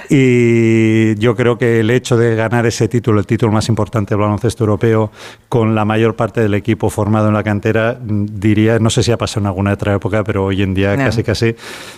Y 0.09 1.15
yo 1.15 1.35
creo 1.35 1.57
que 1.57 1.79
el 1.81 1.89
hecho 1.89 2.17
de 2.17 2.35
ganar 2.35 2.65
ese 2.65 2.87
título, 2.87 3.19
el 3.19 3.25
título 3.25 3.51
más 3.51 3.67
importante 3.69 4.13
del 4.15 4.21
baloncesto 4.21 4.63
europeo, 4.63 5.11
con 5.49 5.75
la 5.75 5.85
mayor 5.85 6.15
parte 6.15 6.41
del 6.41 6.53
equipo 6.53 6.89
formado 6.89 7.27
en 7.27 7.33
la 7.33 7.43
cantera, 7.43 7.97
mm, 8.01 8.25
diría, 8.39 8.79
no 8.79 8.89
sé 8.89 9.03
si 9.03 9.11
ha 9.11 9.17
pasado 9.17 9.41
en 9.41 9.47
alguna 9.47 9.73
otra 9.73 9.93
época, 9.95 10.23
pero 10.23 10.45
hoy 10.45 10.61
en 10.61 10.73
día 10.73 10.95
No. 10.95 11.03
casi 11.05 11.23
casi, 11.23 11.55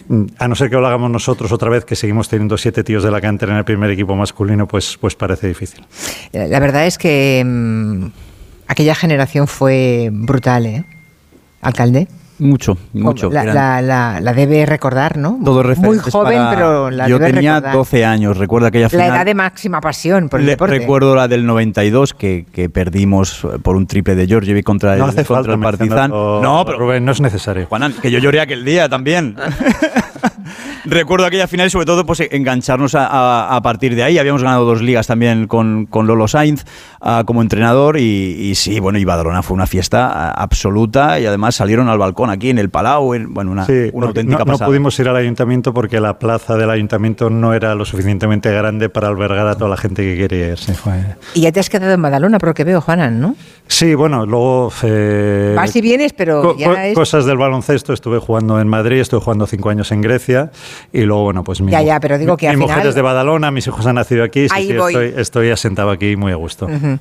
mm, 0.08 0.24
a 0.40 0.48
no 0.48 0.56
ser 0.56 0.70
que 0.70 0.76
lo 0.76 0.82
hagamos 0.96 1.12
nosotros 1.12 1.52
otra 1.52 1.70
vez, 1.70 1.86
que 1.86 1.96
seguimos 1.96 2.30
teniendo 2.30 2.58
siete 2.58 2.84
tíos 2.84 3.04
de 3.04 3.12
la 3.12 3.22
cantera 3.22 3.52
en 3.52 3.58
el 3.60 3.66
primer 3.66 3.92
equipo 3.92 4.16
masculino, 4.16 4.68
pues, 4.68 4.98
pues 5.00 5.16
parece 5.16 5.48
difícil. 5.48 5.86
La 6.32 6.60
verdad 6.60 6.86
es 6.86 6.98
que 6.98 7.44
mm, 7.46 8.06
aquella 8.68 8.96
generación 8.96 9.48
fue 9.48 10.10
brutal, 10.12 10.66
¿eh? 10.66 10.86
Alcalde. 11.62 12.08
Mucho, 12.38 12.78
mucho. 12.92 13.30
La, 13.30 13.46
la- 13.46 13.82
la- 13.82 14.20
la 14.20 14.34
debe 14.34 14.66
recordar, 14.66 15.16
¿no? 15.16 15.40
todos 15.46 15.78
Muy 15.78 15.98
joven, 16.00 16.38
para- 16.38 16.50
pero 16.50 16.92
la 16.92 17.08
Yo 17.08 17.18
debe 17.18 17.32
tenía 17.32 17.54
recordar. 17.56 17.76
12 17.78 18.04
años, 18.06 18.38
recuerdo 18.38 18.68
aquella 18.68 18.84
La 18.88 18.90
final. 18.90 19.08
edad 19.08 19.26
de 19.26 19.34
máxima 19.36 19.80
pasión 19.80 20.28
por 20.28 20.42
el 20.42 20.46
Le- 20.46 20.52
deporte. 20.52 20.78
recuerdo 20.78 21.16
la 21.16 21.30
del 21.30 21.46
92 21.46 22.14
que, 22.14 22.46
que 22.52 22.70
perdimos 22.70 23.46
eh, 23.46 23.58
por 23.64 23.78
un 23.78 23.88
triple 23.88 24.16
de 24.16 24.28
Georgiev 24.28 24.62
contra 24.66 24.94
el, 24.96 25.00
No 25.00 25.06
hace 25.06 25.24
contra 25.24 25.36
falta 25.36 25.54
el 25.54 25.60
Partizan. 25.62 26.12
No, 26.12 26.64
pero 26.66 26.78
Rubén, 26.78 27.06
no 27.06 27.14
es 27.14 27.22
necesario. 27.22 27.68
Juanan, 27.68 27.94
que 27.94 28.12
yo 28.12 28.20
lloré 28.20 28.42
aquel 28.42 28.66
día 28.66 28.90
también. 28.90 29.38
Recuerdo 30.86 31.26
aquella 31.26 31.48
final 31.48 31.68
y 31.68 31.70
sobre 31.70 31.86
todo 31.86 32.06
pues 32.06 32.22
engancharnos 32.32 32.96
a, 32.96 33.08
a- 33.08 33.56
a 33.56 33.62
partir 33.62 33.96
de 33.96 34.04
ahí. 34.04 34.18
Habíamos 34.18 34.44
ganado 34.44 34.66
dos 34.66 34.82
ligas 34.82 35.08
también 35.08 35.48
con, 35.48 35.86
con 35.88 36.08
Lolo 36.08 36.28
Sainz 36.28 36.64
ah, 37.02 37.24
como 37.26 37.42
entrenador 37.42 37.98
y, 37.98 38.04
y 38.04 38.56
sí, 38.56 38.80
bueno, 38.80 38.98
y 39.00 39.06
Badalona 39.06 39.42
fue 39.44 39.56
una 39.56 39.68
fiesta 39.68 40.10
ah, 40.14 40.32
absoluta 40.32 41.20
y 41.20 41.26
además 41.26 41.56
salieron 41.56 41.90
al 41.90 41.98
balcón 41.98 42.30
aquí 42.30 42.50
en 42.50 42.58
el 42.60 42.70
Palau, 42.70 43.14
en- 43.14 43.34
bueno, 43.34 43.52
una, 43.52 43.66
Sí, 43.66 43.90
una 43.94 44.08
auténtica 44.08 44.40
no, 44.40 44.46
no 44.46 44.52
pasada. 44.54 44.68
pudimos 44.68 45.00
ir 45.00 45.08
al 45.10 45.16
ayuntamiento 45.16 45.74
porque 45.74 46.00
la 46.00 46.20
plaza 46.20 46.56
del 46.56 46.70
ayuntamiento 46.70 47.30
no 47.30 47.54
era 47.54 47.76
lo 47.76 47.86
suficientemente 47.86 48.52
grande 48.52 48.90
para 48.90 49.08
albergar 49.08 49.48
a 49.48 49.56
toda 49.56 49.70
la 49.72 49.78
gente 49.78 50.04
que 50.04 50.18
quería 50.18 50.50
ir. 50.52 50.58
Sí, 50.58 50.74
fue- 50.74 51.04
Y 51.34 51.42
ya 51.42 51.52
te 51.52 51.60
has 51.60 51.70
quedado 51.70 51.94
en 51.94 52.02
Badalona, 52.02 52.38
por 52.40 52.50
lo 52.50 52.54
que 52.54 52.64
veo, 52.64 52.82
Juanan, 52.82 53.20
¿no? 53.20 53.36
Sí, 53.68 53.96
bueno, 53.96 54.26
luego... 54.28 54.72
eh, 54.84 55.54
Vas 55.56 55.76
y 55.76 55.82
vienes, 55.82 56.14
pero 56.14 56.42
co- 56.42 56.58
ya 56.58 56.68
co- 56.70 56.78
es... 56.78 56.94
Cosas 56.96 57.26
del 57.26 57.38
baloncesto, 57.38 57.94
estuve 57.94 58.20
jugando 58.20 58.62
en 58.62 58.68
Madrid, 58.68 59.00
estuve 59.00 59.22
jugando 59.22 59.48
cinco 59.48 59.70
años 59.70 59.92
en 59.92 60.02
Grecia 60.02 60.52
y 60.94 61.02
luego, 61.02 61.24
bueno, 61.24 61.44
pues 61.44 61.62
mi, 61.62 61.72
Ya, 61.72 61.82
ya, 61.82 62.00
pero 62.00 62.18
digo 62.18 62.38
que 62.38 62.48
mi 62.48 62.52
al 62.54 62.58
mujer 62.58 62.76
final- 62.76 62.90
es 62.90 62.96
de 62.96 63.02
Badalona, 63.02 63.52
mis 63.52 63.68
hijos 63.68 63.86
han 63.86 63.96
nacido 63.96 64.24
aquí, 64.24 64.48
sí, 64.50 64.56
sí. 64.68 64.72
Estoy, 64.72 65.14
estoy 65.18 65.50
asentado 65.52 65.92
aquí 65.92 66.16
muy 66.16 66.32
a 66.32 66.36
gusto. 66.36 66.66
Ujú. 66.68 67.00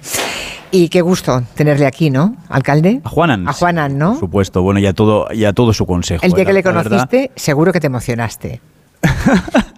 Y 0.71 0.89
qué 0.89 1.01
gusto 1.03 1.43
tenerle 1.55 1.87
aquí, 1.87 2.11
¿no? 2.11 2.35
Alcalde. 2.49 3.01
A 3.05 3.09
Juanan. 3.09 3.49
A 3.49 3.53
Juanan, 3.53 3.97
¿no? 3.97 4.11
Por 4.13 4.21
supuesto, 4.21 4.63
bueno, 4.63 4.81
y 4.81 4.87
a 4.87 4.93
todo, 4.93 5.29
y 5.33 5.45
a 5.45 5.53
todo 5.53 5.73
su 5.73 5.87
consejo. 5.87 6.25
El 6.27 6.33
día 6.33 6.43
eh, 6.43 6.47
que 6.47 6.53
le 6.53 6.63
verdad. 6.63 6.83
conociste, 6.85 7.31
seguro 7.37 7.73
que 7.73 7.81
te 7.81 7.87
emocionaste. 7.87 8.61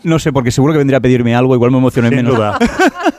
No 0.03 0.21
sé, 0.21 0.33
porque 0.33 0.53
seguro 0.53 0.73
que 0.73 0.79
vendría 0.79 0.99
a 0.99 1.01
pedirme 1.01 1.35
algo, 1.35 1.53
igual 1.57 1.73
me 1.73 1.79
emocioné 1.79 2.11
Sin 2.11 2.19
menos. 2.19 2.37
duda. 2.37 2.57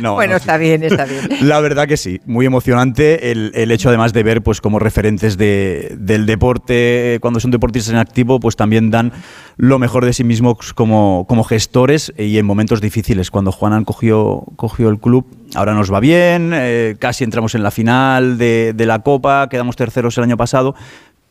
No, 0.00 0.14
bueno, 0.14 0.32
no, 0.32 0.36
está 0.38 0.56
bien, 0.56 0.82
está 0.82 1.04
bien. 1.04 1.28
La 1.48 1.60
verdad 1.60 1.86
que 1.86 1.96
sí, 1.96 2.20
muy 2.26 2.46
emocionante 2.46 3.30
el, 3.30 3.52
el 3.54 3.70
hecho 3.70 3.88
además 3.88 4.12
de 4.12 4.22
ver 4.22 4.42
pues 4.42 4.60
como 4.60 4.78
referentes 4.78 5.36
de- 5.36 5.94
del 5.98 6.26
deporte, 6.26 7.18
cuando 7.20 7.40
son 7.40 7.50
deportistas 7.50 7.92
en 7.92 7.98
activo, 7.98 8.40
pues 8.40 8.56
también 8.56 8.90
dan 8.90 9.12
lo 9.56 9.78
mejor 9.78 10.04
de 10.04 10.12
sí 10.12 10.24
mismos 10.24 10.72
como, 10.74 11.26
como 11.28 11.44
gestores 11.44 12.12
y 12.16 12.38
en 12.38 12.46
momentos 12.46 12.80
difíciles. 12.80 13.30
Cuando 13.30 13.52
Juanan 13.52 13.84
cogió, 13.84 14.44
cogió 14.56 14.88
el 14.88 14.98
club, 14.98 15.26
ahora 15.54 15.74
nos 15.74 15.92
va 15.92 16.00
bien, 16.00 16.52
eh, 16.54 16.96
casi 16.98 17.24
entramos 17.24 17.54
en 17.54 17.62
la 17.62 17.70
final 17.70 18.38
de, 18.38 18.72
de 18.74 18.86
la 18.86 19.00
Copa, 19.00 19.48
quedamos 19.48 19.76
terceros 19.76 20.16
el 20.18 20.24
año 20.24 20.36
pasado, 20.36 20.74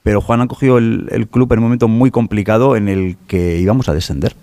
pero 0.03 0.21
Juanan 0.21 0.47
cogió 0.47 0.77
el, 0.77 1.07
el 1.11 1.27
club 1.27 1.51
en 1.53 1.59
un 1.59 1.63
momento 1.63 1.87
muy 1.87 2.11
complicado 2.11 2.75
en 2.75 2.87
el 2.89 3.17
que 3.27 3.57
íbamos 3.59 3.87
a 3.89 3.93
descender 3.93 4.35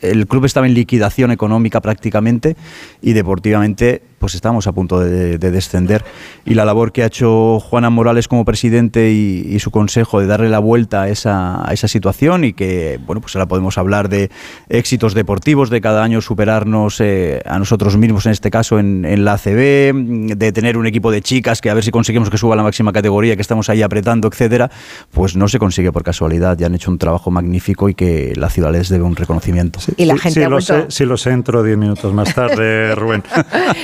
el 0.00 0.26
club 0.26 0.44
estaba 0.44 0.66
en 0.66 0.74
liquidación 0.74 1.30
económica 1.30 1.80
prácticamente 1.80 2.56
y 3.02 3.12
deportivamente 3.12 4.02
pues 4.18 4.34
estábamos 4.34 4.66
a 4.66 4.72
punto 4.72 5.00
de, 5.00 5.38
de 5.38 5.50
descender. 5.50 6.04
Y 6.44 6.54
la 6.54 6.64
labor 6.64 6.92
que 6.92 7.02
ha 7.02 7.06
hecho 7.06 7.60
Juana 7.60 7.90
Morales 7.90 8.28
como 8.28 8.44
presidente 8.44 9.10
y, 9.12 9.46
y 9.48 9.58
su 9.60 9.70
consejo 9.70 10.20
de 10.20 10.26
darle 10.26 10.48
la 10.48 10.58
vuelta 10.58 11.02
a 11.02 11.08
esa, 11.08 11.68
a 11.68 11.72
esa 11.72 11.88
situación 11.88 12.44
y 12.44 12.52
que 12.52 12.98
bueno 13.06 13.20
pues 13.20 13.34
ahora 13.36 13.46
podemos 13.46 13.78
hablar 13.78 14.08
de 14.08 14.30
éxitos 14.68 15.14
deportivos 15.14 15.70
de 15.70 15.80
cada 15.80 16.02
año 16.02 16.20
superarnos 16.20 17.00
eh, 17.00 17.40
a 17.46 17.58
nosotros 17.58 17.96
mismos 17.96 18.26
en 18.26 18.32
este 18.32 18.50
caso 18.50 18.78
en, 18.78 19.04
en 19.04 19.24
la 19.24 19.34
ACB 19.34 20.36
de 20.36 20.52
tener 20.52 20.76
un 20.76 20.86
equipo 20.86 21.10
de 21.10 21.22
chicas 21.22 21.60
que 21.60 21.70
a 21.70 21.74
ver 21.74 21.84
si 21.84 21.90
conseguimos 21.90 22.30
que 22.30 22.38
suba 22.38 22.54
a 22.54 22.56
la 22.56 22.62
máxima 22.62 22.92
categoría 22.92 23.36
que 23.36 23.42
estamos 23.42 23.68
ahí 23.68 23.82
apretando 23.82 24.28
etcétera 24.28 24.70
pues 25.12 25.36
no 25.36 25.48
se 25.48 25.58
consigue 25.58 25.92
por 25.92 26.02
casualidad. 26.02 26.56
Ya 26.58 26.66
han 26.66 26.74
hecho 26.74 26.90
un 26.90 26.98
trabajo 26.98 27.30
magnífico 27.30 27.88
y 27.88 27.94
que 27.94 28.32
la 28.36 28.50
ciudad 28.50 28.72
les 28.72 28.88
debe 28.88 29.04
un 29.04 29.16
reconocimiento. 29.16 29.78
Y 29.96 30.04
la 30.04 30.14
Sí, 30.14 30.20
gente 30.20 30.40
sí, 30.40 30.44
ha 30.44 30.48
lo 30.48 30.60
sé, 30.60 30.86
sí 30.88 31.04
lo 31.04 31.16
sé, 31.16 31.30
entro 31.30 31.62
diez 31.62 31.76
minutos 31.76 32.12
más 32.14 32.34
tarde, 32.34 32.94
Rubén. 32.96 33.22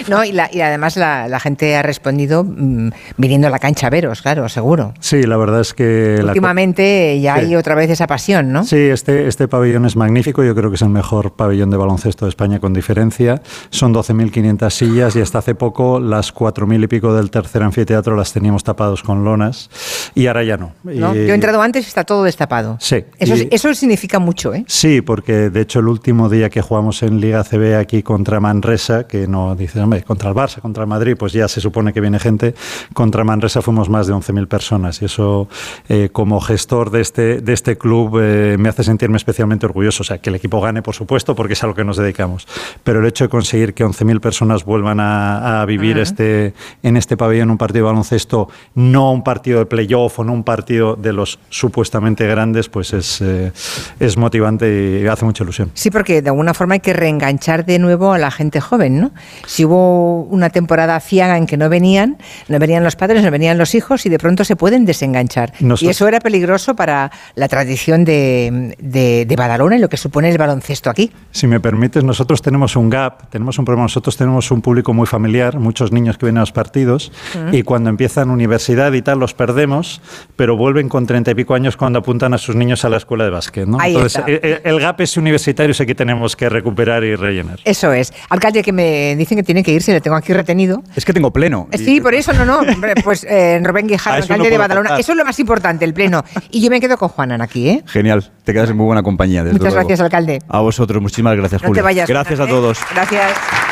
No, 0.09 0.24
y, 0.25 0.33
la- 0.33 0.49
y 0.53 0.61
además 0.61 0.97
la, 0.97 1.29
la 1.29 1.41
gente 1.41 1.77
ha 1.77 1.83
respondido 1.83 2.45
mm, 2.45 2.91
viniendo 3.17 3.47
a 3.47 3.51
la 3.51 3.59
cancha 3.59 3.87
a 3.87 3.91
veros, 3.91 4.23
claro, 4.23 4.49
seguro. 4.49 4.95
Sí, 5.01 5.23
la 5.23 5.37
verdad 5.37 5.61
es 5.61 5.75
que... 5.75 6.19
la 6.23 6.29
Últimamente 6.33 7.21
ya 7.21 7.35
Sí. 7.35 7.41
hay 7.47 7.57
otra 7.57 7.75
vez 7.75 7.91
esa 7.91 8.07
pasión, 8.07 8.53
¿no? 8.53 8.65
Sí, 8.65 8.77
este, 8.77 9.27
este 9.29 9.49
pabellón 9.49 9.85
es 9.87 9.97
magnífico. 9.97 10.43
Yo 10.45 10.55
creo 10.55 10.71
que 10.71 10.77
es 10.77 10.83
el 10.83 10.89
mejor 10.91 11.33
pabellón 11.33 11.71
de 11.71 11.77
baloncesto 11.77 12.25
de 12.27 12.29
España 12.31 12.61
con 12.61 12.73
diferencia. 12.73 13.43
Son 13.71 13.93
12.500 13.95 14.71
sillas 14.71 15.17
y 15.17 15.21
hasta 15.21 15.39
hace 15.39 15.55
poco 15.55 16.01
las 16.01 16.35
4.000 16.35 16.85
y 16.85 16.87
pico 16.87 17.15
del 17.15 17.31
tercer 17.31 17.63
anfiteatro 17.63 18.17
las 18.17 18.33
teníamos 18.33 18.65
tapados 18.65 19.03
con 19.03 19.25
lonas 19.25 19.71
y 20.15 20.27
ahora 20.27 20.43
ya 20.45 20.57
no. 20.57 20.73
¿No? 20.85 21.15
Y- 21.15 21.27
Yo 21.27 21.33
he 21.33 21.35
entrado 21.35 21.61
antes 21.63 21.85
y 21.85 21.89
está 21.89 22.05
todo 22.05 22.25
destapado. 22.25 22.77
Sí. 22.81 23.05
Eso, 23.19 23.37
Y- 23.37 23.49
eso 23.51 23.73
significa 23.75 24.19
mucho, 24.19 24.55
¿eh? 24.55 24.65
Sí, 24.69 25.01
porque 25.01 25.51
de 25.51 25.61
hecho 25.61 25.81
el 25.81 25.89
último 25.89 26.29
día 26.29 26.51
que 26.51 26.63
jugamos 26.63 27.03
en 27.03 27.21
Liga 27.21 27.43
CB 27.45 27.77
aquí 27.79 28.03
contra 28.03 28.41
Manresa, 28.41 29.07
que 29.07 29.27
no 29.27 29.55
dices, 29.57 29.83
hombre, 29.83 30.03
contra 30.15 30.31
el 30.31 30.37
Barça, 30.37 30.61
contra 30.61 30.85
el 30.85 30.89
Madrid, 30.89 31.17
pues 31.19 31.33
ya 31.33 31.49
se 31.49 31.61
supone 31.61 31.93
que 31.93 32.01
viene 32.01 32.21
gente. 32.21 32.55
Contra 32.93 33.25
Manresa 33.25 33.63
fuimos 33.63 33.89
más 33.89 34.07
de 34.07 34.15
11.000 34.15 34.47
personas 34.47 35.03
y 35.03 35.07
eso, 35.07 35.49
eh, 35.89 36.09
como 36.13 36.41
gestor 36.41 36.91
de 36.93 37.01
este, 37.01 37.41
de 37.41 37.53
este 37.53 37.77
club, 37.77 38.21
eh, 38.23 38.57
me 38.57 38.69
hace 38.69 38.85
sentirme 38.85 39.17
especialmente 39.17 39.67
orgulloso. 39.67 40.03
O 40.03 40.05
sea, 40.05 40.19
que 40.19 40.31
el 40.31 40.37
equipo 40.37 40.61
gane, 40.61 40.83
por 40.83 40.95
supuesto, 40.95 41.35
porque 41.35 41.55
es 41.55 41.65
a 41.65 41.67
lo 41.67 41.75
que 41.75 41.83
nos 41.83 41.97
dedicamos. 41.97 42.47
Pero 42.85 43.01
el 43.01 43.07
hecho 43.07 43.25
de 43.25 43.29
conseguir 43.29 43.75
que 43.75 43.85
11.000 43.85 44.21
personas 44.21 44.65
vuelvan 44.65 45.01
a, 45.01 45.63
a 45.63 45.67
vivir 45.67 45.99
este, 45.99 46.55
en 46.85 46.97
este 46.97 47.17
pabellón 47.17 47.51
un 47.51 47.59
partido 47.59 47.87
de 47.87 47.91
baloncesto, 47.91 48.49
no 48.77 49.11
un 49.11 49.25
partido 49.25 49.59
de 49.59 49.67
playoff 49.67 50.21
o 50.21 50.25
no 50.25 50.33
un 50.33 50.45
partido 50.45 50.95
de 50.95 51.13
los 51.13 51.41
supuestamente 51.49 52.25
grandes, 52.29 52.69
pues 52.69 52.93
es, 52.93 53.21
eh, 53.21 53.51
es 53.99 54.17
motivante 54.17 55.01
y 55.03 55.07
hace 55.09 55.25
mucha 55.25 55.43
ilusión. 55.43 55.73
Sí, 55.75 55.91
porque 55.91 56.23
de 56.23 56.29
alguna 56.29 56.55
forma 56.55 56.75
hay 56.75 56.81
que 56.81 56.93
reenganchar 56.93 57.67
de 57.67 57.81
nuevo 57.81 58.13
a 58.13 58.19
la 58.19 58.31
gente 58.31 58.61
joven, 58.61 59.01
¿no? 59.01 59.11
Si 59.47 59.65
hubo 59.65 60.04
una 60.05 60.51
temporada 60.51 60.99
ciaga 61.01 61.37
en 61.39 61.47
que 61.47 61.57
no 61.57 61.69
venían, 61.69 62.19
no 62.49 62.59
venían 62.59 62.85
los 62.85 62.97
padres, 62.97 63.23
no 63.23 63.31
venían 63.31 63.59
los 63.59 63.75
hijos 63.75 64.07
y 64.07 64.09
de 64.09 64.19
pronto 64.19 64.45
se 64.45 64.57
pueden 64.57 64.85
desenganchar. 64.85 65.53
Y 65.81 65.89
eso 65.89 66.07
era 66.09 66.21
peligroso 66.21 66.75
para 66.77 67.11
la 67.35 67.49
tradición 67.49 68.05
de, 68.05 68.75
de, 68.79 69.25
de 69.27 69.37
Badalona 69.37 69.77
y 69.77 69.79
lo 69.81 69.89
que 69.89 69.97
supone 69.97 70.31
el 70.31 70.39
baloncesto 70.39 70.91
aquí. 70.91 71.13
Si 71.31 71.47
me 71.47 71.61
permites, 71.61 72.05
nosotros 72.05 72.43
tenemos 72.43 72.77
un 72.77 72.91
gap, 72.91 73.29
tenemos 73.31 73.59
un 73.59 73.65
problema. 73.65 73.85
Nosotros 73.85 74.17
tenemos 74.17 74.51
un 74.51 74.63
público 74.63 74.93
muy 74.95 75.07
familiar, 75.07 75.59
muchos 75.59 75.93
niños 75.93 76.19
que 76.19 76.27
vienen 76.27 76.39
a 76.39 76.43
los 76.43 76.53
partidos 76.53 77.13
y 77.53 77.63
cuando 77.63 77.91
empiezan 77.91 78.31
universidad 78.31 78.93
y 78.93 79.03
tal 79.03 79.19
los 79.19 79.35
perdemos, 79.35 80.01
pero 80.37 80.57
vuelven 80.57 80.89
con 80.89 81.07
treinta 81.07 81.31
y 81.31 81.35
pico 81.35 81.55
años 81.55 81.77
cuando 81.77 81.99
apuntan 81.99 82.35
a 82.35 82.39
sus 82.39 82.55
niños 82.57 82.85
a 82.85 82.89
la 82.89 82.97
escuela 82.97 83.25
de 83.25 83.31
básquet. 83.31 83.67
¿no? 83.67 83.79
Ahí 83.81 83.95
Entonces, 83.95 84.23
el, 84.27 84.41
el- 84.43 84.61
el 84.65 84.81
gap 84.81 85.01
ese 85.01 85.21
universitario 85.21 85.73
es 85.73 85.81
el 85.81 85.87
que 85.87 85.95
tenemos 85.95 86.37
que 86.37 86.49
recuperar 86.49 87.05
y 87.05 87.15
rellenar. 87.17 87.61
Eso 87.65 87.93
es. 87.93 88.13
Alcalde, 88.29 88.63
que 88.63 88.73
me 88.73 89.15
dicen 89.17 89.37
que 89.37 89.43
tiene 89.43 89.63
que 89.63 89.73
irse, 89.73 89.93
le 89.95 90.01
tengo 90.01 90.17
aquí 90.17 90.33
retenido. 90.33 90.83
Es 90.95 91.05
que 91.05 91.13
tengo 91.13 91.33
pleno. 91.33 91.69
Eh, 91.73 91.79
Sí, 91.79 92.01
por 92.01 92.15
eso 92.15 92.33
no, 92.33 92.45
no. 92.45 92.61
Pues 93.03 93.25
eh, 93.29 93.61
Rubén 93.65 93.87
Guijarro, 93.87 94.17
alcalde 94.23 94.45
no 94.45 94.51
de 94.51 94.59
Badalona. 94.59 94.89
faltar. 94.91 95.01
Eso 95.01 95.13
es 95.13 95.19
lo 95.19 95.25
más 95.25 95.39
importante, 95.39 95.85
el 95.85 95.95
pleno. 95.95 96.25
Y 96.51 96.61
yo 96.63 96.71
me 96.71 96.81
quedo 96.81 96.97
con 96.99 97.09
Juanan 97.09 97.41
aquí, 97.41 97.69
¿eh? 97.69 97.83
Genial, 97.87 98.31
te 98.45 98.53
quedas 98.53 98.71
en 98.71 98.77
muy 98.77 98.87
buena 98.87 99.03
compañía. 99.03 99.43
desde 99.45 99.55
Muchas 99.59 99.73
luego. 99.73 99.89
gracias, 99.89 100.01
alcalde. 100.01 100.39
A 100.49 100.61
vosotros, 100.61 101.01
muchísimas 101.03 101.37
gracias, 101.37 101.63
No 101.63 101.69
Julio. 101.69 101.81
te 101.81 101.85
vayas. 101.85 102.09
Gracias 102.09 102.41
a 102.41 102.45
¿eh? 102.45 102.49
todos. 102.49 102.79
Gracias. 102.95 103.64